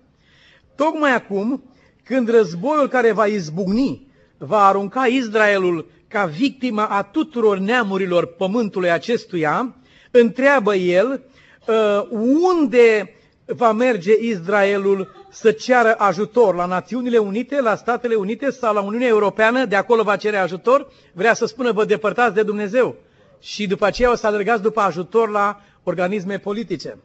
[0.76, 1.63] tocmai acum,
[2.04, 9.76] când războiul care va izbucni va arunca Israelul ca victima a tuturor neamurilor pământului acestuia,
[10.12, 11.24] întreabă el
[11.67, 12.08] uh,
[12.56, 13.13] unde
[13.45, 19.07] va merge Israelul să ceară ajutor la Națiunile Unite, la Statele Unite sau la Uniunea
[19.07, 22.95] Europeană, de acolo va cere ajutor, vrea să spună vă depărtați de Dumnezeu
[23.39, 26.97] și după aceea o să alergați după ajutor la organisme politice.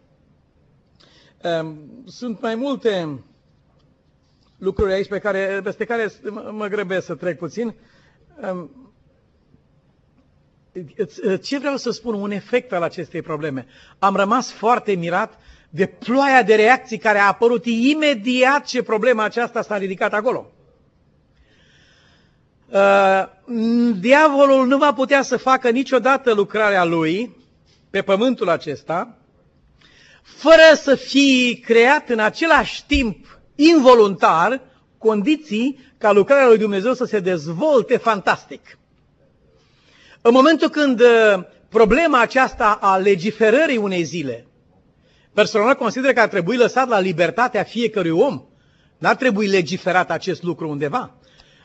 [1.43, 3.23] Ehm, sunt mai multe
[4.59, 6.11] lucruri aici pe care, peste care
[6.51, 7.75] mă grăbesc să trec puțin.
[8.43, 8.93] Ehm,
[11.43, 12.15] ce vreau să spun?
[12.15, 13.67] Un efect al acestei probleme.
[13.99, 15.39] Am rămas foarte mirat
[15.75, 20.51] de ploaia de reacții care a apărut imediat ce problema aceasta s-a ridicat acolo.
[22.69, 23.25] Uh,
[23.99, 27.37] diavolul nu va putea să facă niciodată lucrarea lui
[27.91, 29.17] pe pământul acesta
[30.23, 34.61] fără să fie creat în același timp involuntar
[34.99, 38.79] condiții ca lucrarea lui Dumnezeu să se dezvolte fantastic.
[40.21, 44.47] În momentul când uh, problema aceasta a legiferării unei zile
[45.35, 48.45] Personal consider că ar trebui lăsat la libertatea fiecărui om.
[48.99, 51.15] N-ar trebui legiferat acest lucru undeva.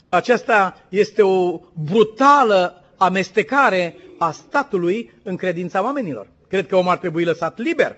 [0.10, 1.60] Aceasta este o
[1.92, 6.28] brutală amestecare a statului în credința oamenilor.
[6.48, 7.96] Cred că omul ar trebui lăsat liber.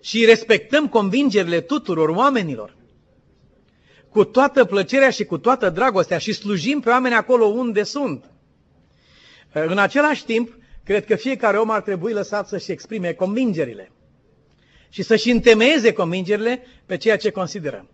[0.00, 2.76] Și respectăm convingerile tuturor oamenilor.
[4.10, 8.24] Cu toată plăcerea și cu toată dragostea și slujim pe oameni acolo unde sunt.
[9.52, 13.90] În același timp, cred că fiecare om ar trebui lăsat să-și exprime convingerile
[14.90, 17.86] și să-și întemeieze convingerile pe ceea ce consideră.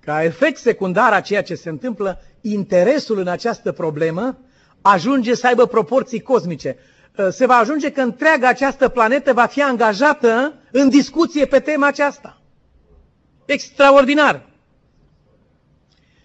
[0.00, 4.38] Ca efect secundar a ceea ce se întâmplă, interesul în această problemă
[4.82, 6.76] ajunge să aibă proporții cosmice.
[7.16, 11.86] Uh, se va ajunge că întreaga această planetă va fi angajată în discuție pe tema
[11.86, 12.40] aceasta.
[13.46, 14.46] Extraordinar!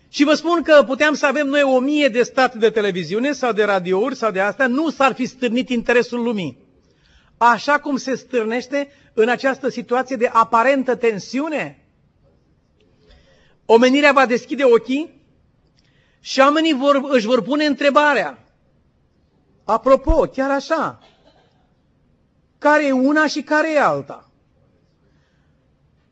[0.10, 3.52] Și vă spun că puteam să avem noi o mie de state de televiziune sau
[3.52, 6.58] de radiouri sau de asta, nu s-ar fi stârnit interesul lumii.
[7.44, 11.86] Așa cum se stârnește în această situație de aparentă tensiune.
[13.66, 15.22] Omenirea va deschide ochii
[16.20, 18.46] și oamenii vor, își vor pune întrebarea.
[19.64, 21.00] Apropo, chiar așa,
[22.58, 24.32] care e una și care e alta?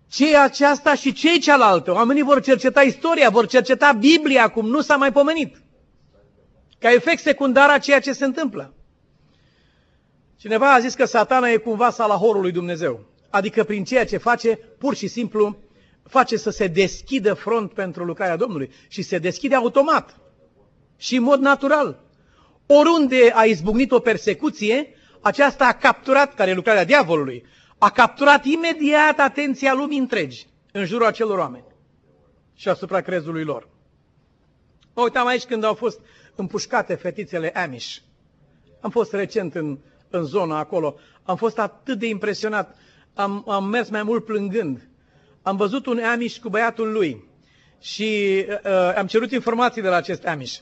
[0.09, 1.91] ce e aceasta și ce e cealaltă.
[1.91, 5.61] Oamenii vor cerceta istoria, vor cerceta Biblia, cum nu s-a mai pomenit.
[6.79, 8.73] Ca efect secundar a ceea ce se întâmplă.
[10.39, 13.05] Cineva a zis că satana e cumva salahorul lui Dumnezeu.
[13.29, 15.57] Adică prin ceea ce face, pur și simplu,
[16.03, 18.71] face să se deschidă front pentru lucrarea Domnului.
[18.87, 20.19] Și se deschide automat.
[20.97, 22.03] Și în mod natural.
[22.65, 27.45] Oriunde a izbucnit o persecuție, aceasta a capturat, care e lucrarea diavolului,
[27.77, 31.65] a capturat imediat atenția lumii întregi în jurul acelor oameni
[32.55, 33.69] și asupra crezului lor.
[34.93, 35.99] Mă uitam aici când au fost
[36.35, 37.97] împușcate fetițele Amish.
[38.79, 39.77] Am fost recent în,
[40.09, 40.95] în zona acolo.
[41.23, 42.75] Am fost atât de impresionat.
[43.13, 44.87] Am, am mers mai mult plângând.
[45.41, 47.27] Am văzut un Amish cu băiatul lui
[47.79, 50.57] și uh, am cerut informații de la acest Amish.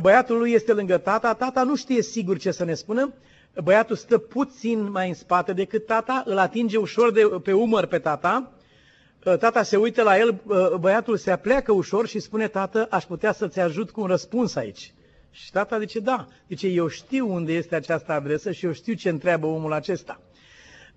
[0.00, 3.12] Băiatul lui este lângă tata, tata nu știe sigur ce să ne spună,
[3.62, 7.98] băiatul stă puțin mai în spate decât tata, îl atinge ușor de, pe umăr pe
[7.98, 8.52] tata,
[9.26, 13.04] ă, tata se uită la el, ă, băiatul se apleacă ușor și spune, tată, aș
[13.04, 14.94] putea să-ți ajut cu un răspuns aici.
[15.32, 19.08] Și tata zice, da, zice, eu știu unde este această adresă și eu știu ce
[19.08, 20.20] întreabă omul acesta.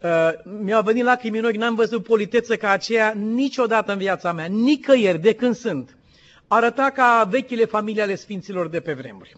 [0.02, 0.30] Uh,
[0.62, 5.20] mi-au venit lacrimi în ochi, n-am văzut politeță ca aceea niciodată în viața mea, nicăieri
[5.20, 5.98] de când sunt.
[6.48, 9.36] Arăta ca vechile familii ale sfinților de pe vremuri.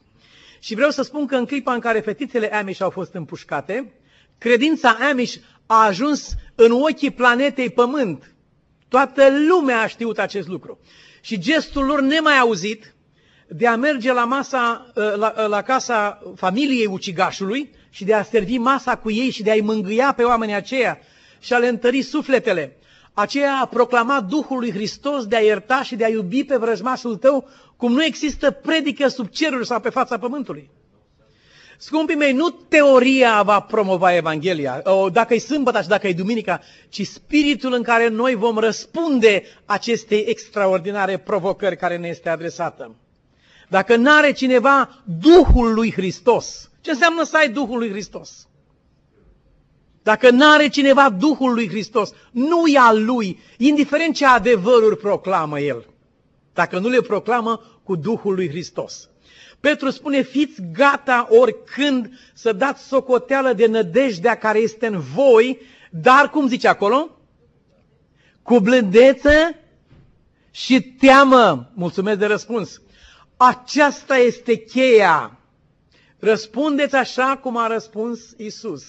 [0.59, 3.93] Și vreau să spun că în clipa în care fetițele Amish au fost împușcate,
[4.37, 8.31] credința Amish a ajuns în ochii planetei Pământ.
[8.87, 10.79] Toată lumea a știut acest lucru.
[11.21, 12.95] Și gestul lor nemai auzit
[13.47, 18.95] de a merge la, masa, la, la casa familiei ucigașului și de a servi masa
[18.97, 20.99] cu ei și de a-i mângâia pe oamenii aceia
[21.39, 22.77] și a le întări sufletele.
[23.13, 27.15] Aceea a proclamat Duhul lui Hristos de a ierta și de a iubi pe vrăjmașul
[27.15, 30.69] tău cum nu există predică sub ceruri sau pe fața pământului.
[31.77, 37.05] Scumpii mei, nu teoria va promova Evanghelia, dacă e sâmbătă și dacă e duminica, ci
[37.05, 42.95] spiritul în care noi vom răspunde acestei extraordinare provocări care ne este adresată.
[43.67, 48.47] Dacă n-are cineva Duhul lui Hristos, ce înseamnă să ai Duhul lui Hristos?
[50.03, 55.85] Dacă n-are cineva Duhul lui Hristos, nu e al lui, indiferent ce adevăruri proclamă el
[56.57, 59.09] dacă nu le proclamă cu Duhul lui Hristos.
[59.59, 66.29] Petru spune, fiți gata oricând să dați socoteală de nădejdea care este în voi, dar,
[66.29, 67.09] cum zice acolo?
[68.41, 69.63] Cu blândețe
[70.51, 71.71] și teamă.
[71.73, 72.81] Mulțumesc de răspuns.
[73.37, 75.39] Aceasta este cheia.
[76.19, 78.85] Răspundeți așa cum a răspuns Isus.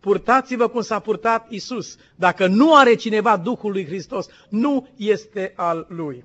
[0.00, 1.96] Purtați-vă cum s-a purtat Isus.
[2.14, 6.24] Dacă nu are cineva Duhul lui Hristos, nu este al lui.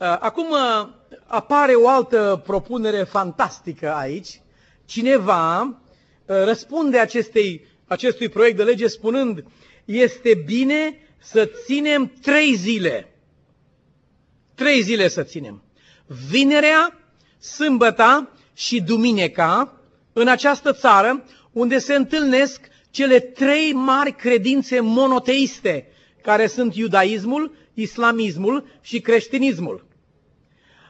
[0.00, 0.88] Uh, acum uh,
[1.26, 4.40] apare o altă propunere fantastică aici.
[4.84, 5.74] Cineva uh,
[6.26, 9.44] răspunde acestei, acestui proiect de lege spunând
[9.84, 13.14] este bine să ținem trei zile.
[14.54, 15.62] Trei zile să ținem.
[16.28, 16.98] Vinerea,
[17.38, 19.72] sâmbăta și duminica
[20.12, 25.86] în această țară unde se întâlnesc cele trei mari credințe monoteiste,
[26.22, 29.86] care sunt iudaismul, islamismul și creștinismul.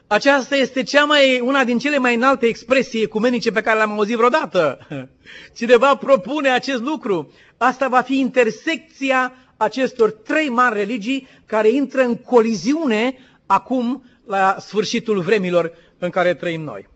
[0.07, 4.15] Aceasta este cea mai, una din cele mai înalte expresii ecumenice pe care le-am auzit
[4.15, 4.87] vreodată.
[5.57, 7.31] Cineva propune acest lucru.
[7.57, 15.21] Asta va fi intersecția acestor trei mari religii care intră în coliziune acum la sfârșitul
[15.21, 16.89] vremilor în care trăim noi.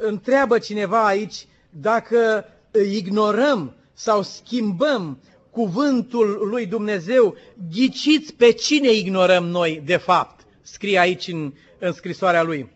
[0.00, 2.44] Întreabă cineva aici dacă
[2.90, 5.18] ignorăm sau schimbăm
[5.50, 7.36] cuvântul lui Dumnezeu,
[7.72, 12.70] ghiciți pe cine ignorăm noi de fapt scrie aici în, în scrisoarea lui.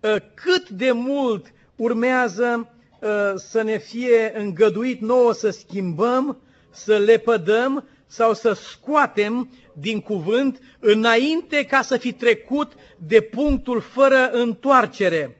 [0.00, 1.46] Uh, cât de mult
[1.76, 2.68] urmează
[3.00, 6.40] uh, să ne fie îngăduit nouă să schimbăm,
[6.70, 14.30] să lepădăm sau să scoatem din cuvânt înainte ca să fi trecut de punctul fără
[14.32, 15.36] întoarcere.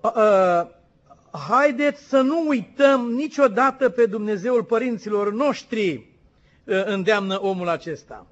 [0.00, 0.66] Uh,
[1.48, 6.12] haideți să nu uităm niciodată pe Dumnezeul părinților noștri,
[6.64, 8.26] îndeamnă omul acesta.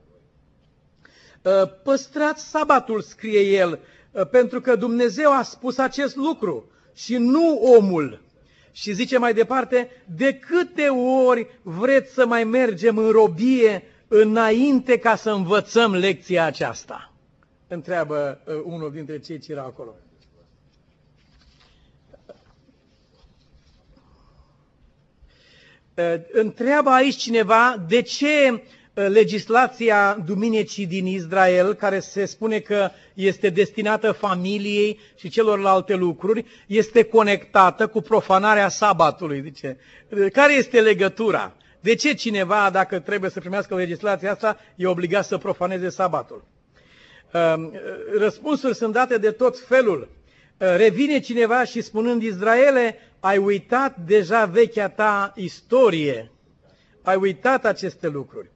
[1.82, 3.78] Păstrați sabatul, scrie el,
[4.30, 8.20] pentru că Dumnezeu a spus acest lucru și nu omul.
[8.72, 10.88] Și zice mai departe, de câte
[11.26, 13.82] ori vreți să mai mergem în robie
[14.14, 17.12] înainte ca să învățăm lecția aceasta?
[17.68, 19.94] Întreabă uh, unul dintre cei ce era acolo.
[25.94, 28.62] Uh, întreabă aici cineva de ce
[28.94, 36.44] Uh, legislația Duminicii din Israel, care se spune că este destinată familiei și celorlalte lucruri,
[36.66, 39.40] este conectată cu profanarea sabatului.
[39.42, 39.76] Zice,
[40.08, 41.56] uh, care este legătura?
[41.82, 46.44] De ce cineva, dacă trebuie să primească legislația asta, e obligat să profaneze sabatul?
[47.32, 47.54] Uh,
[48.18, 50.08] răspunsuri sunt date de tot felul.
[50.56, 56.30] Revine cineva și spunând, Israele, ai uitat deja vechea ta istorie.
[57.02, 58.50] Ai uitat aceste lucruri.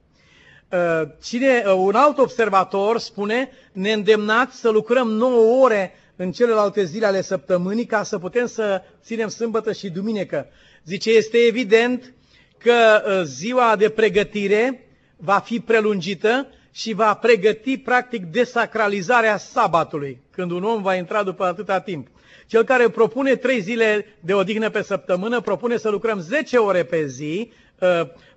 [0.71, 6.83] Uh, cine, uh, un alt observator spune, ne îndemnați să lucrăm 9 ore în celelalte
[6.83, 10.47] zile ale săptămânii ca să putem să ținem sâmbătă și duminică.
[10.83, 12.13] Zice, este evident
[12.57, 14.87] că uh, ziua de pregătire
[15.17, 21.45] va fi prelungită și va pregăti practic desacralizarea sabatului, când un om va intra după
[21.45, 22.07] atâta timp.
[22.47, 27.05] Cel care propune trei zile de odihnă pe săptămână propune să lucrăm 10 ore pe
[27.05, 27.51] zi,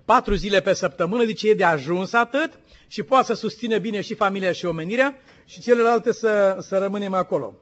[0.05, 2.51] patru zile pe săptămână, zice e de ajuns atât
[2.87, 7.53] și poate să susține bine și familia și omenirea și celelalte să, să rămânem acolo.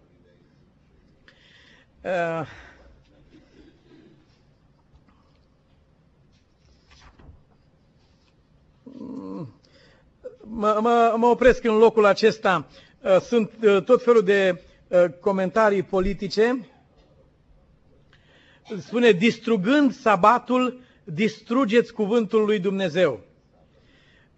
[10.44, 12.68] Mă, mă, mă opresc în locul acesta.
[13.02, 14.62] Uh, sunt uh, tot felul de
[15.20, 16.70] comentarii politice.
[18.78, 23.20] Spune, distrugând sabatul, distrugeți cuvântul lui Dumnezeu.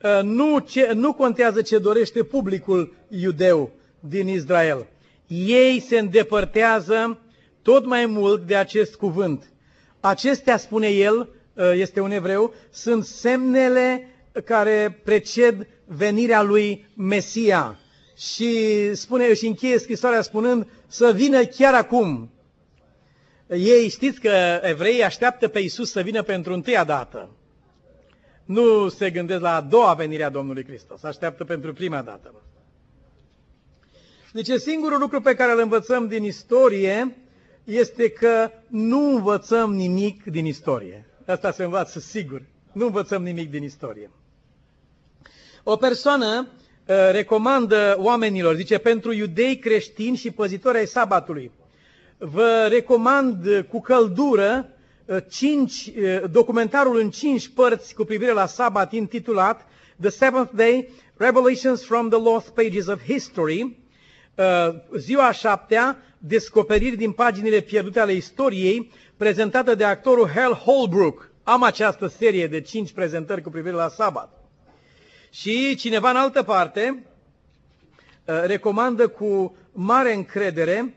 [0.03, 4.87] Uh, nu, ce, nu contează ce dorește publicul iudeu din Israel.
[5.27, 7.19] Ei se îndepărtează
[7.61, 9.51] tot mai mult de acest cuvânt.
[9.99, 14.10] Acestea, spune el, uh, este un evreu, sunt semnele
[14.45, 17.79] care preced venirea lui Mesia.
[18.17, 18.55] Și
[18.95, 22.29] spune și încheie scrisoarea spunând să vină chiar acum.
[23.49, 27.29] Ei știți că evreii așteaptă pe Isus să vină pentru întâia dată.
[28.45, 32.33] Nu se gândesc la a doua venire a Domnului Hristos, așteaptă pentru prima dată.
[34.33, 37.17] Deci singurul lucru pe care îl învățăm din istorie
[37.63, 41.05] este că nu învățăm nimic din istorie.
[41.25, 42.41] Asta se învață sigur.
[42.71, 44.09] Nu învățăm nimic din istorie.
[45.63, 46.47] O persoană
[46.85, 51.51] uh, recomandă oamenilor, zice, pentru iudei creștini și păzitori ai sabatului,
[52.17, 54.69] vă recomand cu căldură
[55.05, 59.67] uh, cinci, uh, documentarul în cinci părți cu privire la sabat intitulat
[59.99, 63.77] The Seventh Day, Revelations from the Lost Pages of History,
[64.35, 71.31] uh, ziua șaptea, descoperiri din paginile pierdute ale istoriei, prezentată de actorul Hal Holbrook.
[71.43, 74.40] Am această serie de cinci prezentări cu privire la sabat.
[75.31, 77.03] Și cineva în altă parte
[78.25, 80.93] recomandă cu mare încredere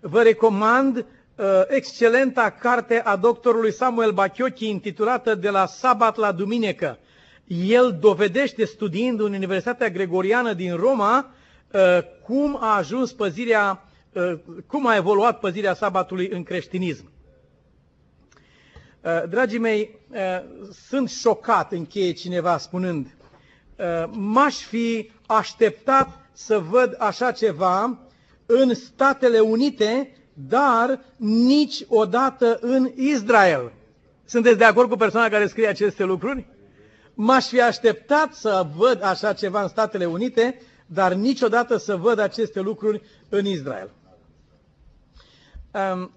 [0.00, 6.98] vă recomand uh, excelenta carte a doctorului Samuel Bachiochi intitulată De la sabat la duminică.
[7.46, 11.30] El dovedește, studiind în Universitatea Gregoriană din Roma,
[11.72, 11.80] uh,
[12.22, 14.32] cum a ajuns păzirea, uh,
[14.66, 17.10] cum a evoluat păzirea sabatului în creștinism.
[19.00, 20.18] Uh, dragii mei, uh,
[20.88, 23.17] sunt șocat, încheie cineva spunând, uh,
[24.10, 27.98] m-aș fi așteptat să văd așa ceva
[28.46, 33.72] în Statele Unite, dar niciodată în Israel.
[34.24, 36.46] Sunteți de acord cu persoana care scrie aceste lucruri?
[37.14, 42.60] M-aș fi așteptat să văd așa ceva în Statele Unite, dar niciodată să văd aceste
[42.60, 43.90] lucruri în Israel.
[45.92, 46.10] Um,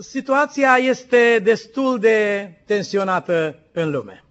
[0.00, 4.24] situația este destul de tensionată în lume.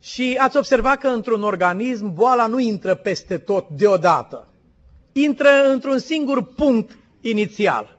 [0.00, 4.50] Și ați observat că într-un organism boala nu intră peste tot deodată
[5.12, 7.98] intră într-un singur punct inițial.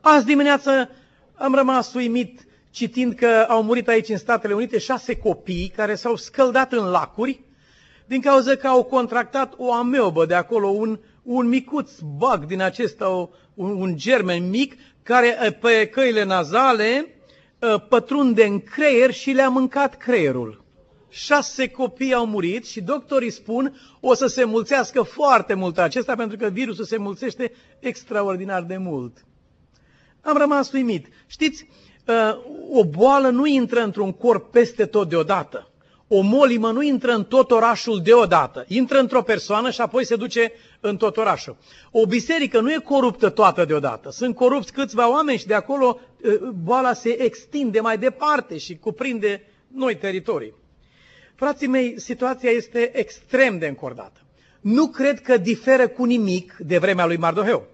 [0.00, 0.90] Azi dimineață
[1.34, 6.16] am rămas uimit citind că au murit aici în Statele Unite șase copii care s-au
[6.16, 7.44] scăldat în lacuri.
[8.06, 13.08] din cauza că au contractat o ameobă de acolo, un, un micuț bug din acesta,
[13.54, 17.06] un, un germen mic, care pe căile nazale
[17.88, 20.61] pătrunde în creier și le-a mâncat creierul.
[21.14, 26.36] Șase copii au murit și doctorii spun o să se mulțească foarte mult acesta pentru
[26.36, 29.24] că virusul se mulțește extraordinar de mult.
[30.20, 31.06] Am rămas uimit.
[31.26, 31.68] Știți,
[32.70, 35.70] o boală nu intră într-un corp peste tot deodată.
[36.08, 38.64] O molimă nu intră în tot orașul deodată.
[38.68, 41.56] Intră într-o persoană și apoi se duce în tot orașul.
[41.90, 44.10] O biserică nu e coruptă toată deodată.
[44.10, 46.00] Sunt corupți câțiva oameni și de acolo
[46.62, 49.42] boala se extinde mai departe și cuprinde
[49.74, 50.60] noi teritorii.
[51.42, 54.20] Frații mei, situația este extrem de încordată.
[54.60, 57.66] Nu cred că diferă cu nimic de vremea lui Mardoheu.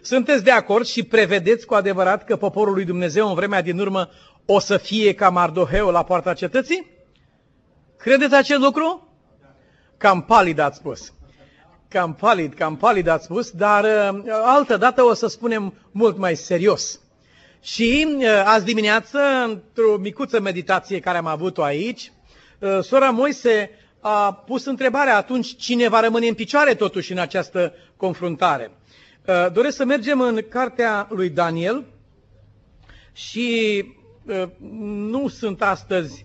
[0.00, 4.10] Sunteți de acord și prevedeți cu adevărat că poporul lui Dumnezeu în vremea din urmă
[4.46, 6.86] o să fie ca Mardoheu la poarta cetății?
[7.98, 9.08] Credeți acest lucru?
[9.96, 11.12] Cam palid ați spus.
[11.88, 16.34] Cam palid, cam palid ați spus, dar uh, altă dată o să spunem mult mai
[16.34, 17.00] serios.
[17.62, 22.18] Și uh, azi dimineață, într-o micuță meditație care am avut-o aici, uh,
[22.82, 28.70] sora Moise a pus întrebarea atunci cine va rămâne în picioare totuși în această confruntare.
[29.52, 31.84] Doresc să mergem în cartea lui Daniel
[33.12, 33.84] și
[35.10, 36.24] nu sunt astăzi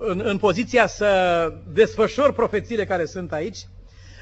[0.00, 3.58] în, în poziția să desfășor profețiile care sunt aici,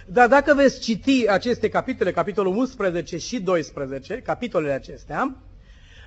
[0.07, 5.37] dar dacă veți citi aceste capitole, capitolul 11 și 12, capitolele acestea,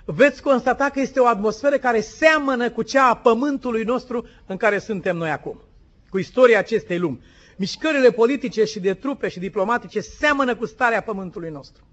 [0.05, 4.79] veți constata că este o atmosferă care seamănă cu cea a pământului nostru în care
[4.79, 5.61] suntem noi acum,
[6.09, 7.21] cu istoria acestei lumi.
[7.57, 11.83] Mișcările politice și de trupe și diplomatice seamănă cu starea pământului nostru.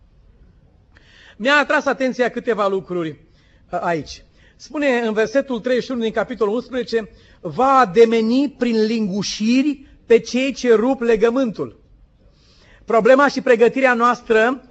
[1.36, 3.24] Mi-a atras atenția câteva lucruri
[3.70, 4.24] aici.
[4.56, 11.00] Spune în versetul 31 din capitolul 11, va ademeni prin lingușiri pe cei ce rup
[11.00, 11.80] legământul.
[12.84, 14.62] Problema și pregătirea noastră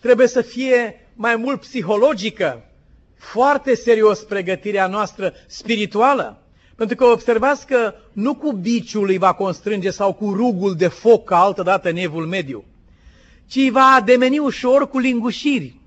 [0.00, 2.67] trebuie să fie mai mult psihologică,
[3.18, 6.42] foarte serios pregătirea noastră spirituală.
[6.76, 11.24] Pentru că observați că nu cu biciul îi va constrânge sau cu rugul de foc
[11.24, 12.64] ca altădată în evul mediu,
[13.46, 15.78] ci îi va ademeni ușor cu lingușiri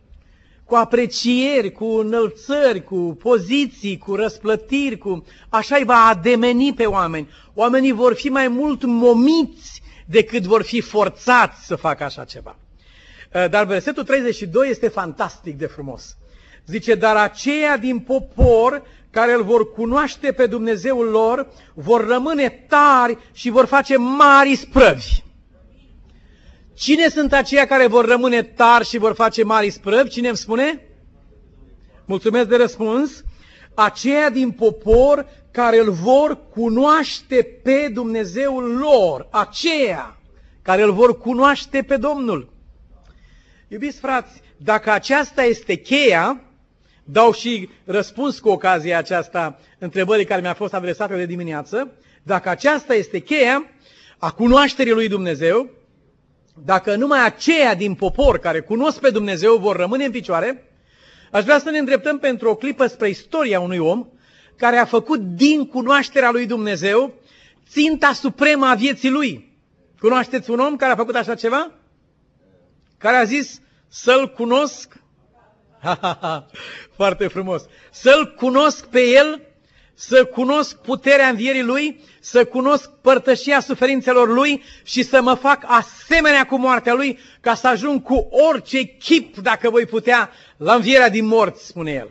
[0.71, 5.23] cu aprecieri, cu înălțări, cu poziții, cu răsplătiri, cu...
[5.49, 7.29] așa îi va ademeni pe oameni.
[7.53, 12.55] Oamenii vor fi mai mult momiți decât vor fi forțați să facă așa ceva.
[13.33, 16.17] Uh, dar versetul 32 este fantastic de frumos.
[16.65, 23.17] Zice, dar aceia din popor care îl vor cunoaște pe Dumnezeul lor vor rămâne tari
[23.33, 25.23] și vor face mari sprăvi.
[26.73, 30.09] Cine sunt aceia care vor rămâne tari și vor face mari sprăvi?
[30.09, 30.85] Cine îmi spune?
[32.05, 33.23] Mulțumesc de răspuns.
[33.73, 39.27] Aceia din popor care îl vor cunoaște pe Dumnezeul lor.
[39.31, 40.17] Aceia
[40.61, 42.53] care îl vor cunoaște pe Domnul.
[43.67, 46.41] Iubiți frați, dacă aceasta este cheia,
[47.03, 51.91] dau și răspuns cu ocazia aceasta întrebării care mi-a fost adresată de dimineață,
[52.23, 53.65] dacă aceasta este cheia
[54.17, 55.69] a cunoașterii lui Dumnezeu,
[56.65, 60.71] dacă numai aceia din popor care cunosc pe Dumnezeu vor rămâne în picioare,
[61.31, 64.07] aș vrea să ne îndreptăm pentru o clipă spre istoria unui om
[64.55, 67.13] care a făcut din cunoașterea lui Dumnezeu
[67.69, 69.57] ținta supremă a vieții lui.
[69.99, 71.71] Cunoașteți un om care a făcut așa ceva?
[72.97, 75.00] Care a zis să-l cunosc?
[76.99, 77.65] Foarte frumos.
[77.91, 79.41] Să-l cunosc pe el
[79.93, 86.45] să cunosc puterea învierii Lui, să cunosc părtășia suferințelor Lui și să mă fac asemenea
[86.45, 91.25] cu moartea Lui, ca să ajung cu orice chip, dacă voi putea, la învierea din
[91.25, 92.09] morți, spune El.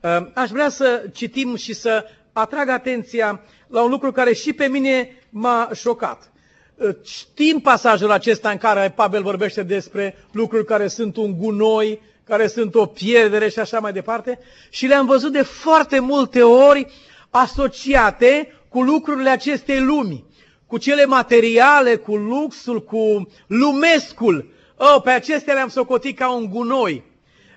[0.00, 4.66] Uh, aș vrea să citim și să atrag atenția la un lucru care și pe
[4.66, 6.32] mine m-a șocat.
[6.74, 12.46] Uh, știm pasajul acesta în care Pavel vorbește despre lucruri care sunt un gunoi, care
[12.46, 14.38] sunt o pierdere și așa mai departe,
[14.70, 16.86] și le-am văzut de foarte multe ori
[17.30, 20.24] asociate cu lucrurile acestei lumi,
[20.66, 24.52] cu cele materiale, cu luxul, cu lumescul.
[24.76, 27.02] Oh, pe acestea le-am socotit ca un gunoi.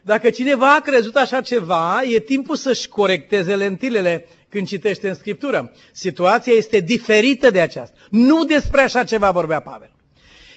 [0.03, 5.71] Dacă cineva a crezut așa ceva, e timpul să-și corecteze lentilele când citește în Scriptură.
[5.91, 7.97] Situația este diferită de aceasta.
[8.09, 9.91] Nu despre așa ceva vorbea Pavel.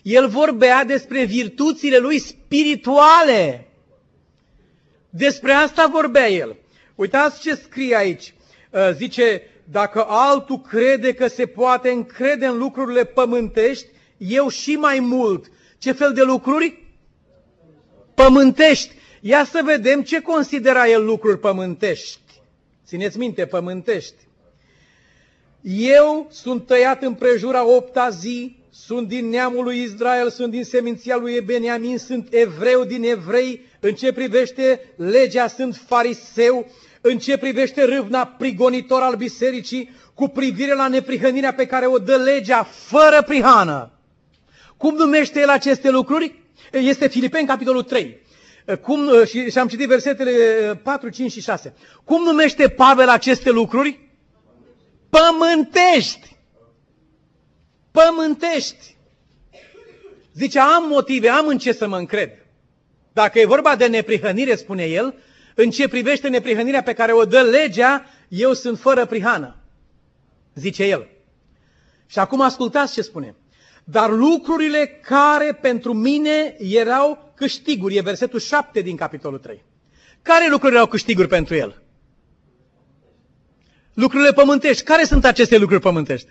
[0.03, 3.70] El vorbea despre virtuțile lui spirituale.
[5.11, 6.57] Despre asta vorbea el.
[6.95, 8.35] Uitați ce scrie aici.
[8.71, 13.87] Uh, zice, dacă altul crede că se poate încrede în lucrurile pământești,
[14.17, 15.51] eu și mai mult.
[15.79, 16.87] Ce fel de lucruri?
[18.15, 18.95] Pământești.
[19.21, 22.21] Ia să vedem ce considera el lucruri pământești.
[22.87, 24.29] Țineți minte, pământești.
[25.63, 31.17] Eu sunt tăiat în prejura opta zi, sunt din neamul lui Israel, sunt din seminția
[31.17, 37.85] lui Beniamin, sunt evreu din evrei, în ce privește legea sunt fariseu, în ce privește
[37.85, 43.93] râvna prigonitor al bisericii, cu privire la neprihănirea pe care o dă legea fără prihană.
[44.77, 46.43] Cum numește el aceste lucruri?
[46.73, 48.21] Este Filipeni, capitolul 3.
[48.81, 50.31] Cum, și, și am citit versetele
[50.83, 51.75] 4, 5 și 6.
[52.05, 54.09] Cum numește Pavel aceste lucruri?
[55.11, 56.39] Pământești!
[57.91, 58.97] Pământești!
[60.35, 62.31] Zice, am motive, am în ce să mă încred.
[63.13, 65.15] Dacă e vorba de neprihănire, spune el,
[65.55, 69.57] în ce privește neprihănirea pe care o dă legea, eu sunt fără prihană.
[70.55, 71.09] Zice el.
[72.07, 73.35] Și acum ascultați ce spune.
[73.85, 79.65] Dar lucrurile care pentru mine erau câștiguri, e versetul 7 din capitolul 3.
[80.23, 81.83] Care lucruri erau câștiguri pentru el?
[83.95, 84.85] Lucrurile pământești.
[84.85, 86.29] Care sunt aceste lucruri pământești?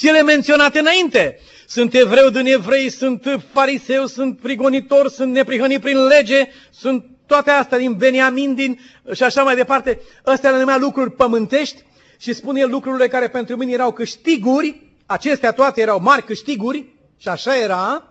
[0.00, 1.38] Cele menționate înainte.
[1.66, 7.78] Sunt evreu din evrei, sunt fariseu, sunt prigonitor, sunt neprihănit prin lege, sunt toate astea
[7.78, 8.80] din Beniamin din,
[9.14, 10.00] și așa mai departe.
[10.24, 11.82] Astea le numea lucruri pământești
[12.18, 16.84] și spune el lucrurile care pentru mine erau câștiguri, acestea toate erau mari câștiguri,
[17.16, 18.08] și așa era,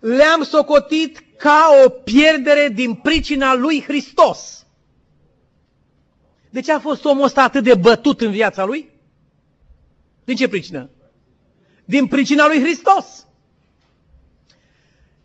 [0.00, 4.66] le-am socotit ca o pierdere din pricina lui Hristos.
[6.50, 8.90] De ce a fost omul ăsta atât de bătut în viața lui?
[10.24, 10.90] Din ce pricină?
[11.88, 13.26] Din pricina lui Hristos.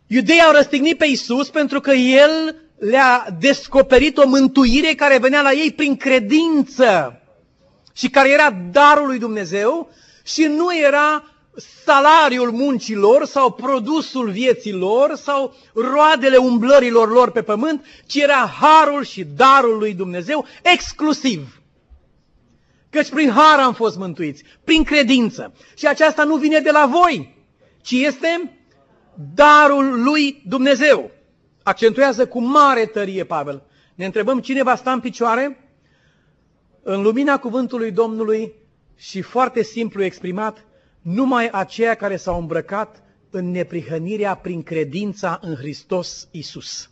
[0.06, 5.52] Iudeii au răstignit pe Isus pentru că El le-a descoperit o mântuire care venea la
[5.52, 7.20] ei prin credință
[7.92, 9.90] și care era darul lui Dumnezeu
[10.22, 11.24] și nu era
[11.84, 19.04] salariul muncilor sau produsul vieții lor sau roadele umblărilor lor pe pământ, ci era harul
[19.04, 21.63] și darul lui Dumnezeu exclusiv.
[22.94, 25.54] Căci prin har am fost mântuiți, prin credință.
[25.76, 27.36] Și aceasta nu vine de la voi,
[27.82, 28.58] ci este
[29.34, 31.10] darul lui Dumnezeu.
[31.62, 33.62] Accentuează cu mare tărie Pavel.
[33.94, 35.74] Ne întrebăm cine va sta în picioare?
[36.82, 38.52] În lumina cuvântului Domnului
[38.96, 40.64] și foarte simplu exprimat,
[41.00, 46.90] numai aceia care s-au îmbrăcat în neprihănirea prin credința în Hristos Isus.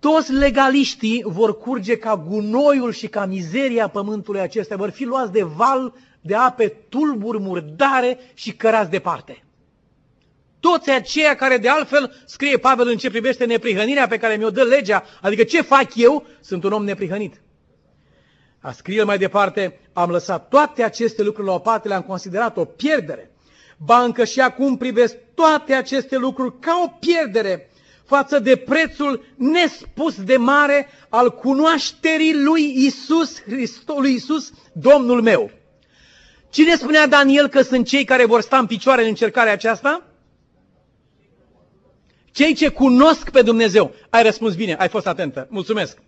[0.00, 5.42] Toți legaliștii vor curge ca gunoiul și ca mizeria pământului acesta, vor fi luați de
[5.42, 9.44] val de ape tulburi, murdare și cărați departe.
[10.60, 14.62] Toți aceia care de altfel, scrie Pavel în ce privește neprihănirea pe care mi-o dă
[14.62, 17.40] legea, adică ce fac eu, sunt un om neprihănit.
[18.60, 22.64] A scrie mai departe, am lăsat toate aceste lucruri la o parte, le-am considerat o
[22.64, 23.30] pierdere.
[23.76, 27.69] Ba încă și acum privesc toate aceste lucruri ca o pierdere
[28.10, 35.50] față de prețul nespus de mare al cunoașterii lui Isus, Hristos, lui Isus, Domnul meu.
[36.50, 40.02] Cine spunea Daniel că sunt cei care vor sta în picioare în încercarea aceasta?
[42.32, 43.94] Cei ce cunosc pe Dumnezeu.
[44.08, 45.46] Ai răspuns bine, ai fost atentă.
[45.50, 45.98] Mulțumesc.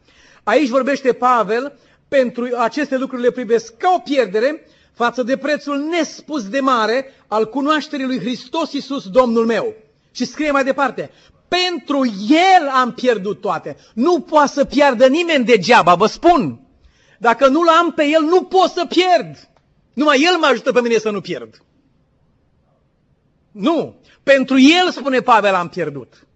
[0.42, 1.78] Aici vorbește Pavel
[2.08, 7.48] pentru aceste lucruri le privesc ca o pierdere față de prețul nespus de mare al
[7.48, 9.74] cunoașterii lui Hristos Iisus, Domnul meu.
[10.14, 11.10] Și scrie mai departe,
[11.52, 13.76] pentru El am pierdut toate.
[13.94, 16.60] Nu poate să piardă nimeni degeaba, vă spun.
[17.18, 19.48] Dacă nu-L am pe El, nu pot să pierd.
[19.92, 21.62] Numai El mă ajută pe mine să nu pierd.
[23.50, 24.00] Nu.
[24.22, 26.26] Pentru El, spune Pavel, am pierdut.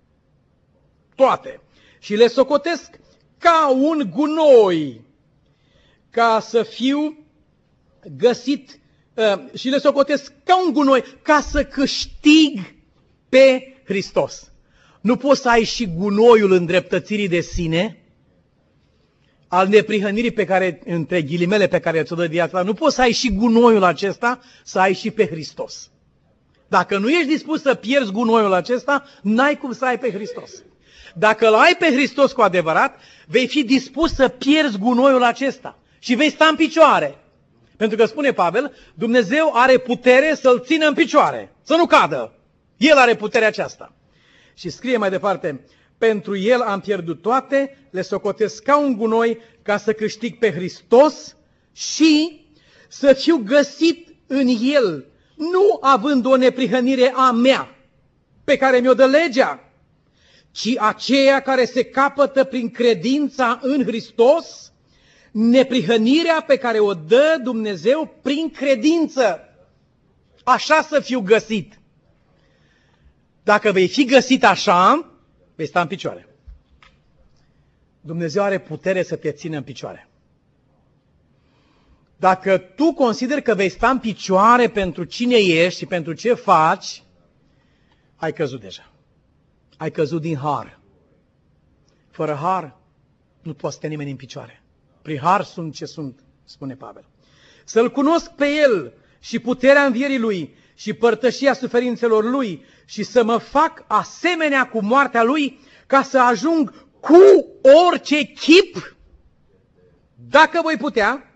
[1.14, 1.61] Toate.
[1.99, 2.99] Și le socotesc
[3.39, 5.01] ca un gunoi
[6.11, 7.19] ca să fiu
[8.17, 8.79] găsit
[9.14, 12.75] uh, și le socotesc ca un gunoi, ca să câștig
[13.29, 14.51] pe Hristos.
[15.07, 17.99] Nu poți să ai și gunoiul îndreptățirii de sine,
[19.49, 23.13] al neprihănirii pe care, între ghilimele pe care ți-o dă viața, nu poți să ai
[23.13, 25.91] și gunoiul acesta, să ai și pe Hristos.
[26.69, 30.51] Dacă nu ești dispus să pierzi gunoiul acesta, n-ai cum să ai pe Hristos.
[31.15, 36.15] Dacă îl ai pe Hristos cu adevărat, vei fi dispus să pierzi gunoiul acesta și
[36.15, 37.19] vei sta în picioare.
[37.77, 42.33] Pentru că spune Pavel, Dumnezeu are putere să-l țină în picioare, să nu cadă.
[42.77, 43.91] El are puterea aceasta.
[44.59, 45.65] Și scrie mai departe,
[45.99, 51.37] pentru el am pierdut toate, le socotesc ca un gunoi ca să câștig pe Hristos
[51.73, 52.45] și
[52.89, 57.77] să fiu găsit în el, nu având o neprihănire a mea,
[58.45, 59.73] pe care mi-o dă legea,
[60.51, 64.73] ci aceea care se capătă prin credința în Hristos,
[65.31, 69.41] neprihănirea pe care o dă Dumnezeu prin credință.
[70.45, 71.79] Așa să fiu găsit.
[73.47, 75.11] Dacă vei fi găsit așa,
[75.55, 76.28] vei sta în picioare.
[78.01, 80.09] Dumnezeu are putere să te țină în picioare.
[82.16, 87.03] Dacă tu consideri că vei sta în picioare pentru cine ești și pentru ce faci,
[88.16, 88.92] ai căzut deja.
[89.76, 90.78] Ai căzut din har.
[92.11, 92.76] Fără har
[93.42, 94.62] nu poți să te nimeni în picioare.
[95.03, 97.05] Prin har sunt ce sunt, spune Pavel.
[97.64, 103.39] Să-L cunosc pe El și puterea învierii Lui și părtășia suferințelor Lui și să mă
[103.39, 107.47] fac asemenea cu moartea Lui ca să ajung cu
[107.89, 108.97] orice chip,
[110.14, 111.30] dacă voi putea,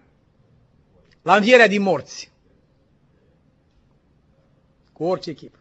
[1.22, 2.30] la învierea din morți.
[4.92, 5.59] Cu orice chip.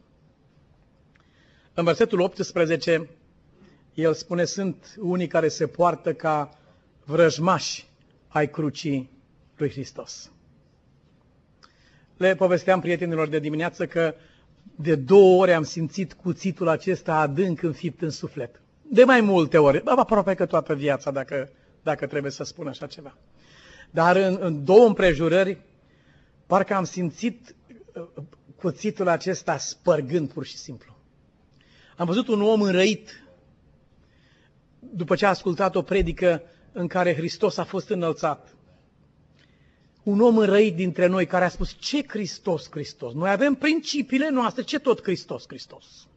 [1.73, 3.09] În versetul 18,
[3.93, 6.57] el spune, sunt unii care se poartă ca
[7.03, 7.87] vrăjmași
[8.27, 9.09] ai crucii
[9.55, 10.31] lui Hristos.
[12.17, 14.15] Le povesteam prietenilor de dimineață că
[14.75, 18.61] de două ori am simțit cuțitul acesta adânc înfipt în suflet.
[18.81, 21.49] De mai multe ori, aproape că toată viața, dacă,
[21.83, 23.17] dacă trebuie să spun așa ceva.
[23.91, 25.57] Dar în, în două împrejurări,
[26.45, 27.55] parcă am simțit
[27.93, 28.23] uh,
[28.55, 30.95] cuțitul acesta spărgând pur și simplu.
[31.97, 33.23] Am văzut un om înrăit
[34.79, 36.41] după ce a ascultat o predică
[36.71, 38.55] în care Hristos a fost înălțat.
[40.03, 43.13] Un om înrăit dintre noi care a spus, ce Hristos, Hristos?
[43.13, 46.07] Noi avem principiile noastre, ce tot Hristos, Hristos?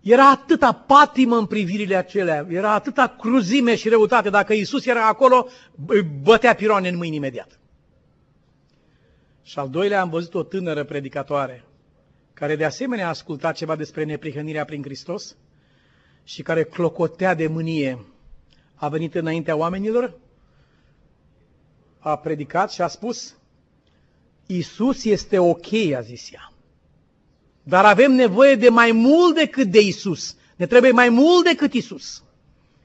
[0.00, 4.30] Era atâta patimă în privirile acelea, era atâta cruzime și răutate.
[4.30, 5.48] Dacă Isus era acolo,
[5.86, 7.58] îi bătea piroane în mâini imediat.
[9.42, 11.64] Și al doilea am văzut o tânără predicatoare,
[12.32, 15.36] care de asemenea a ascultat ceva despre neprihănirea prin Hristos
[16.24, 18.06] și care clocotea de mânie.
[18.74, 20.18] A venit înaintea oamenilor,
[22.04, 23.34] a predicat și a spus,
[24.46, 26.52] Isus este ok, a zis ea.
[27.62, 30.36] Dar avem nevoie de mai mult decât de Isus.
[30.56, 32.22] Ne trebuie mai mult decât Isus.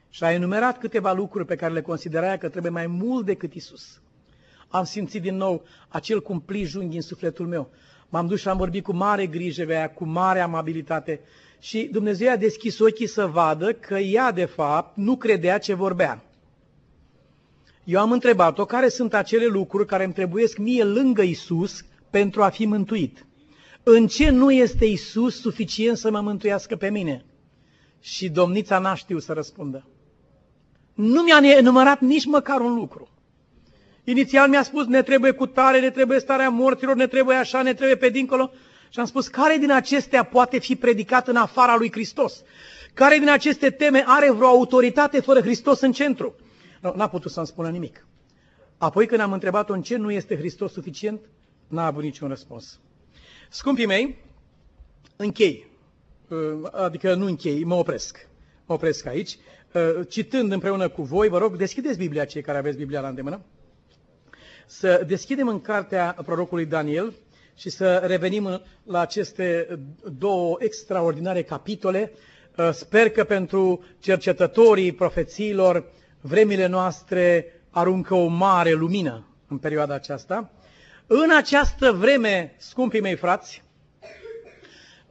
[0.09, 4.01] Și a enumerat câteva lucruri pe care le considera că trebuie mai mult decât Isus.
[4.67, 7.69] Am simțit din nou acel cumplit junghi în sufletul meu.
[8.09, 11.19] M-am dus și am vorbit cu mare grijă pe ea, cu mare amabilitate
[11.59, 16.23] și Dumnezeu a deschis ochii să vadă că ea, de fapt, nu credea ce vorbea.
[17.89, 22.49] Eu am întrebat-o care sunt acele lucruri care îmi trebuiesc mie lângă Isus pentru a
[22.49, 23.25] fi mântuit.
[23.83, 27.25] În ce nu este Isus suficient să mă mântuiască pe mine?
[27.99, 29.87] Și domnița n-a știu să răspundă.
[30.93, 33.09] Nu mi-a enumerat nici măcar un lucru.
[34.03, 37.73] Inițial mi-a spus, ne trebuie cu tare, ne trebuie starea morților, ne trebuie așa, ne
[37.73, 38.51] trebuie pe dincolo.
[38.89, 42.43] Și am spus, care din acestea poate fi predicat în afara lui Hristos?
[42.93, 46.35] Care din aceste teme are vreo autoritate fără Hristos în centru?
[46.81, 48.07] Nu, n-a putut să-mi spună nimic.
[48.77, 51.21] Apoi când am întrebat-o în ce nu este Hristos suficient,
[51.67, 52.79] n-a avut niciun răspuns.
[53.49, 54.17] Scumpii mei,
[55.15, 55.67] închei,
[56.27, 56.37] uh,
[56.71, 58.27] adică nu închei, mă opresc.
[58.65, 59.37] Mă opresc aici,
[59.73, 63.41] uh, citând împreună cu voi, vă rog, deschideți Biblia, cei care aveți Biblia la îndemână,
[64.67, 67.13] să deschidem în cartea prorocului Daniel
[67.55, 69.79] și să revenim la aceste
[70.17, 72.11] două extraordinare capitole.
[72.57, 75.91] Uh, sper că pentru cercetătorii profețiilor
[76.21, 80.51] vremile noastre aruncă o mare lumină în perioada aceasta.
[81.07, 83.63] În această vreme, scumpii mei frați,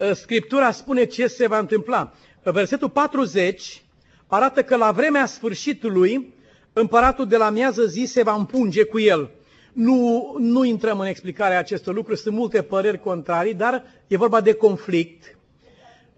[0.01, 2.13] ă, Scriptura spune ce se va întâmpla.
[2.43, 3.83] Versetul 40
[4.27, 6.35] arată că la vremea sfârșitului
[6.73, 9.31] împăratul de la miază zi se va împunge cu el.
[9.73, 14.53] Nu, nu intrăm în explicarea acestor lucruri, sunt multe păreri contrarii, dar e vorba de
[14.53, 15.37] conflict.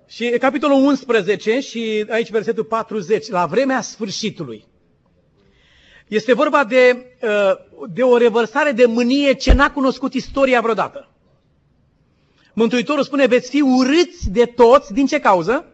[0.06, 4.64] Și capitolul 11 și aici versetul 40, la vremea sfârșitului.
[6.10, 11.08] Este vorba de, uh, de o revărsare de mânie ce n-a cunoscut istoria vreodată.
[12.54, 15.64] Mântuitorul spune, veți fi urâți de toți, din ce cauză?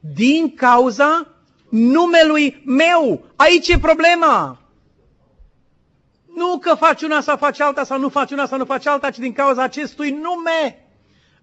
[0.00, 1.26] Din cauza
[1.68, 3.24] numelui meu.
[3.36, 4.60] Aici e problema.
[6.36, 9.10] Nu că faci una sau faci alta sau nu faci una sau nu faci alta,
[9.10, 10.88] ci din cauza acestui nume.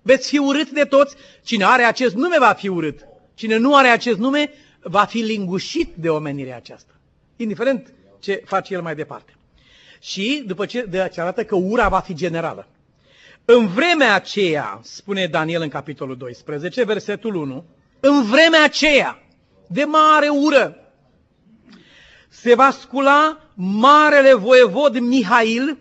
[0.01, 1.16] Veți fi urât de toți.
[1.43, 2.99] Cine are acest nume va fi urât.
[3.34, 4.51] Cine nu are acest nume
[4.82, 6.94] va fi lingușit de omenirea aceasta
[7.36, 9.36] indiferent ce face el mai departe.
[9.99, 12.67] Și după ce, de ce arată că ura va fi generală.
[13.45, 17.65] În vremea aceea, spune Daniel în capitolul 12, versetul 1,
[17.99, 19.23] în vremea aceea
[19.67, 20.77] de mare ură,
[22.29, 25.77] se va scula marele voievod Mihail,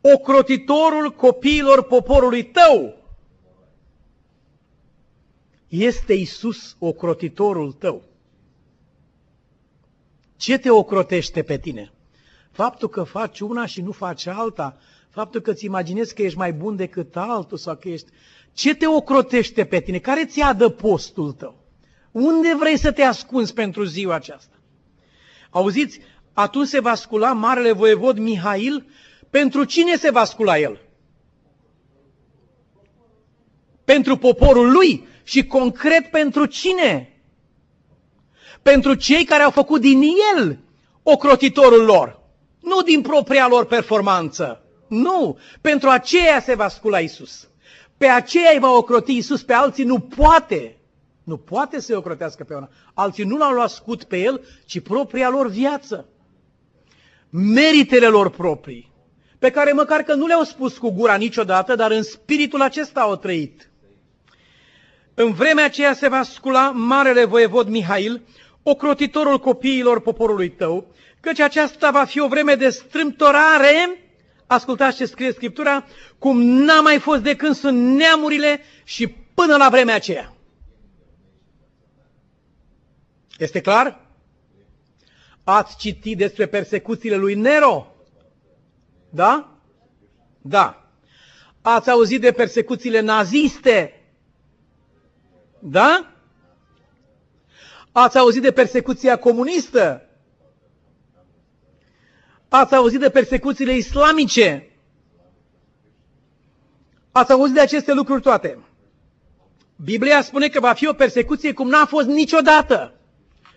[0.00, 2.96] ocrotitorul copiilor poporului tău.
[5.68, 8.02] Este Isus ocrotitorul tău.
[10.36, 11.92] Ce te ocrotește pe tine?
[12.50, 14.76] Faptul că faci una și nu faci alta,
[15.10, 18.10] faptul că îți imaginezi că ești mai bun decât altul sau că ești...
[18.52, 19.98] Ce te ocrotește pe tine?
[19.98, 21.54] Care ți adă postul tău?
[22.10, 24.54] Unde vrei să te ascunzi pentru ziua aceasta?
[25.50, 26.00] Auziți,
[26.32, 28.86] atunci se va scula marele voievod Mihail.
[29.30, 30.80] Pentru cine se va scula el?
[33.84, 37.13] Pentru poporul lui și concret pentru cine?
[38.64, 40.02] Pentru cei care au făcut din
[40.34, 40.58] el
[41.02, 42.20] ocrotitorul lor,
[42.60, 44.62] nu din propria lor performanță.
[44.88, 47.48] Nu, pentru aceea se va scula Isus.
[47.96, 50.76] Pe aceea îi va ocroti Isus, pe alții nu poate.
[51.24, 52.68] Nu poate să-i ocrotească pe una.
[52.94, 56.08] Alții nu l-au luat scut pe el, ci propria lor viață.
[57.30, 58.92] Meritele lor proprii,
[59.38, 63.16] pe care măcar că nu le-au spus cu gura niciodată, dar în spiritul acesta au
[63.16, 63.70] trăit.
[65.14, 68.22] În vremea aceea se va scula marele voievod Mihail,
[68.64, 73.98] ocrotitorul copiilor poporului tău, căci aceasta va fi o vreme de strâmtorare,
[74.46, 75.86] ascultați ce scrie Scriptura,
[76.18, 80.34] cum n-a mai fost de când sunt neamurile și până la vremea aceea.
[83.38, 84.00] Este clar?
[85.44, 87.94] Ați citit despre persecuțiile lui Nero?
[89.10, 89.58] Da?
[90.40, 90.88] Da.
[91.62, 94.02] Ați auzit de persecuțiile naziste?
[95.58, 96.13] Da?
[97.96, 100.08] Ați auzit de persecuția comunistă?
[102.48, 104.70] Ați auzit de persecuțiile islamice?
[107.12, 108.58] Ați auzit de aceste lucruri toate?
[109.84, 112.94] Biblia spune că va fi o persecuție cum n-a fost niciodată.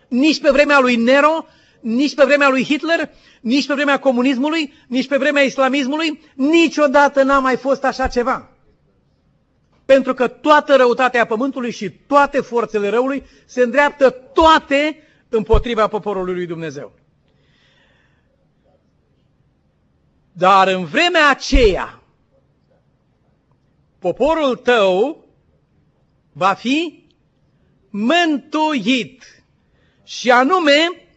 [0.07, 1.45] Nici pe vremea lui Nero,
[1.81, 3.09] nici pe vremea lui Hitler,
[3.41, 8.56] nici pe vremea comunismului, nici pe vremea islamismului, niciodată n-a mai fost așa ceva.
[9.87, 16.45] Pentru că toată răutatea pământului și toate forțele răului se îndreaptă toate împotriva poporului lui
[16.45, 16.91] Dumnezeu.
[20.31, 22.03] Dar în vremea aceea,
[23.99, 25.25] poporul tău
[26.31, 27.07] va fi
[27.89, 29.23] mântuit.
[30.03, 31.07] Și anume,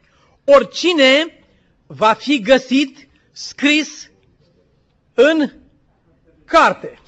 [0.45, 1.45] oricine
[1.87, 4.11] va fi găsit scris
[5.15, 5.51] în
[6.45, 7.00] carte.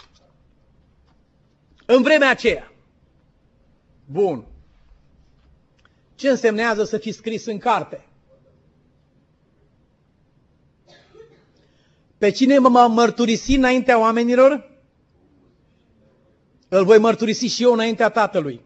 [1.95, 2.73] În vremea aceea.
[4.05, 4.45] Bun.
[6.15, 8.07] Ce însemnează să fii scris în carte?
[12.19, 14.71] Pe cine mă mărturisi înaintea oamenilor?
[16.69, 18.61] Îl voi mărturisi și eu înaintea Tatălui.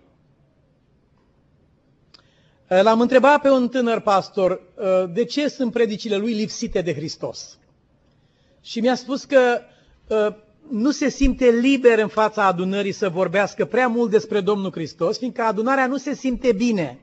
[2.68, 7.58] L-am întrebat pe un tânăr pastor uh, de ce sunt predicile lui lipsite de Hristos.
[8.60, 9.60] Și mi-a spus că
[10.08, 15.18] uh, nu se simte liber în fața adunării să vorbească prea mult despre Domnul Hristos,
[15.18, 16.98] fiindcă adunarea nu se simte bine.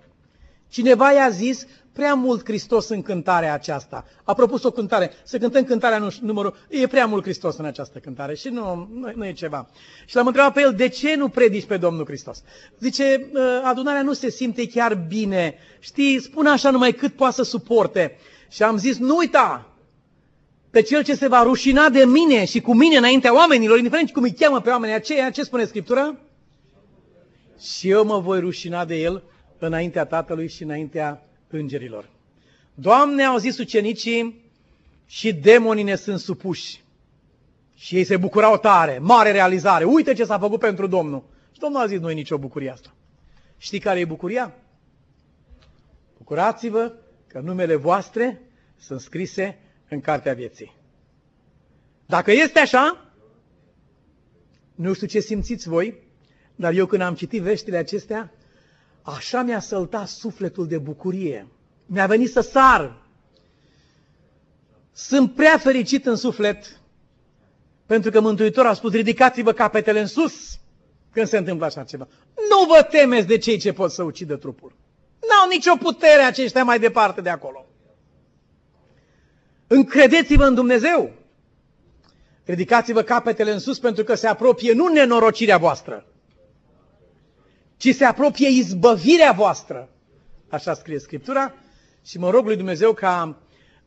[0.70, 4.06] Cineva i-a zis, prea mult Hristos în cântarea aceasta.
[4.24, 8.36] A propus o cântare, să cântăm cântarea numărul, e prea mult Hristos în această cântare
[8.36, 9.70] și nu, nu, nu e ceva.
[10.06, 12.44] Și l-am întrebat pe el, de ce nu predici pe Domnul Hristos?
[12.80, 17.44] Zice, ă, adunarea nu se simte chiar bine, știi, spune așa numai cât poate să
[17.44, 18.18] suporte.
[18.50, 19.73] Și am zis, nu uita,
[20.74, 24.24] pe cel ce se va rușina de mine și cu mine înaintea oamenilor, indiferent cum
[24.24, 26.16] îi cheamă pe oamenii aceia, ce spune Scriptura?
[27.60, 29.24] Și eu mă voi rușina de el
[29.58, 32.10] înaintea Tatălui și înaintea îngerilor.
[32.74, 34.44] Doamne, au zis ucenicii,
[35.06, 36.84] și demonii ne sunt supuși.
[37.76, 39.84] Și ei se bucurau tare, mare realizare.
[39.84, 41.24] Uite ce s-a făcut pentru Domnul.
[41.52, 42.94] Și Domnul a zis, nu e nicio bucurie asta.
[43.58, 44.54] Știi care e bucuria?
[46.18, 46.94] Bucurați-vă
[47.28, 48.42] că numele voastre
[48.80, 49.58] sunt scrise
[49.90, 50.76] în cartea vieții.
[52.06, 53.14] Dacă este așa,
[54.76, 56.08] nu știu ce simțiți voi,
[56.56, 58.32] dar eu când am citit veștile acestea,
[59.04, 61.48] Așa mi-a săltat sufletul de bucurie.
[61.86, 63.02] Mi-a venit să sar.
[64.94, 66.80] Sunt prea fericit în suflet
[67.86, 70.60] pentru că Mântuitorul a spus, ridicați-vă capetele în sus
[71.12, 72.08] când se întâmplă așa ceva.
[72.50, 74.76] Nu vă temeți de cei ce pot să ucidă trupul.
[75.20, 77.66] N-au nicio putere aceștia mai departe de acolo.
[79.68, 81.12] Încredeți-vă în Dumnezeu.
[82.46, 86.06] Ridicați-vă capetele în sus pentru că se apropie nu nenorocirea voastră,
[87.78, 89.90] ci se apropie izbăvirea voastră.
[90.50, 91.54] Așa scrie Scriptura
[92.06, 93.38] și mă rog lui Dumnezeu ca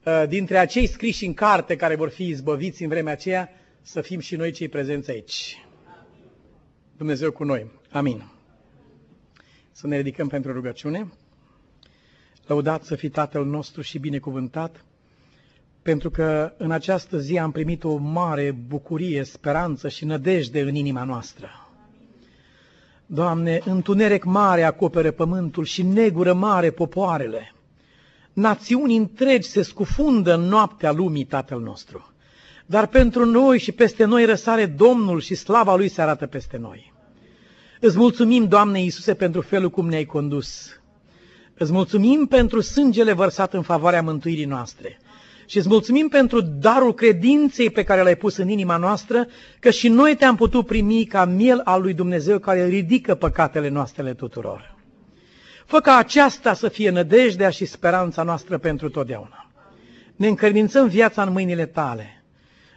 [0.04, 3.50] uh, dintre acei scriși în carte care vor fi izbăviți în vremea aceea,
[3.82, 5.66] să fim și noi cei prezenți aici.
[6.96, 7.70] Dumnezeu cu noi.
[7.90, 8.30] Amin.
[9.72, 11.08] Să ne ridicăm pentru rugăciune.
[12.46, 14.84] Lăudat să fii Tatăl nostru și binecuvântat,
[15.87, 21.05] pentru că în această zi am primit o mare bucurie, speranță și nădejde în inima
[21.05, 21.49] noastră.
[23.07, 27.55] Doamne, întuneric mare acopere pământul și negură mare popoarele.
[28.32, 32.12] Națiuni întregi se scufundă în noaptea lumii, Tatăl nostru.
[32.66, 36.93] Dar pentru noi și peste noi răsare Domnul și slava Lui se arată peste noi.
[37.80, 40.80] Îți mulțumim, Doamne Iisuse, pentru felul cum ne-ai condus.
[41.55, 44.99] Îți mulțumim pentru sângele vărsat în favoarea mântuirii noastre.
[45.47, 49.26] Și îți mulțumim pentru darul credinței pe care l-ai pus în inima noastră,
[49.59, 54.14] că și noi te-am putut primi ca miel al lui Dumnezeu care ridică păcatele noastre
[54.14, 54.74] tuturor.
[55.66, 59.51] Fă ca aceasta să fie nădejdea și speranța noastră pentru totdeauna.
[60.16, 62.24] Ne încredințăm viața în mâinile tale.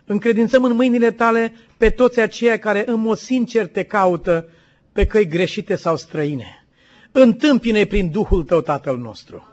[0.05, 4.49] Încredințăm în mâinile tale pe toți aceia care în mod sincer te caută
[4.91, 6.65] pe căi greșite sau străine.
[7.11, 9.47] Întâmpine prin Duhul tău, Tatăl nostru.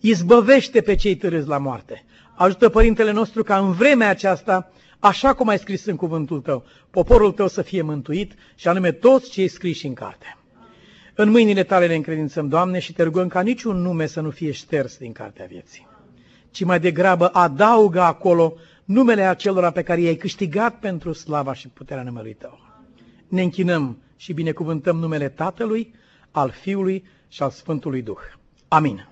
[0.00, 2.04] Izbăvește pe cei târâți la moarte.
[2.38, 7.32] Ajută Părintele nostru ca în vremea aceasta, așa cum ai scris în cuvântul tău, poporul
[7.32, 10.36] tău să fie mântuit și anume toți cei scriși în carte.
[11.14, 14.50] În mâinile tale ne încredințăm, Doamne, și te rugăm ca niciun nume să nu fie
[14.50, 15.86] șters din cartea vieții,
[16.50, 22.02] ci mai degrabă adaugă acolo numele acelora pe care i-ai câștigat pentru slava și puterea
[22.02, 22.58] numelui Tău.
[23.28, 25.94] Ne închinăm și binecuvântăm numele Tatălui,
[26.30, 28.18] al Fiului și al Sfântului Duh.
[28.68, 29.08] Amin.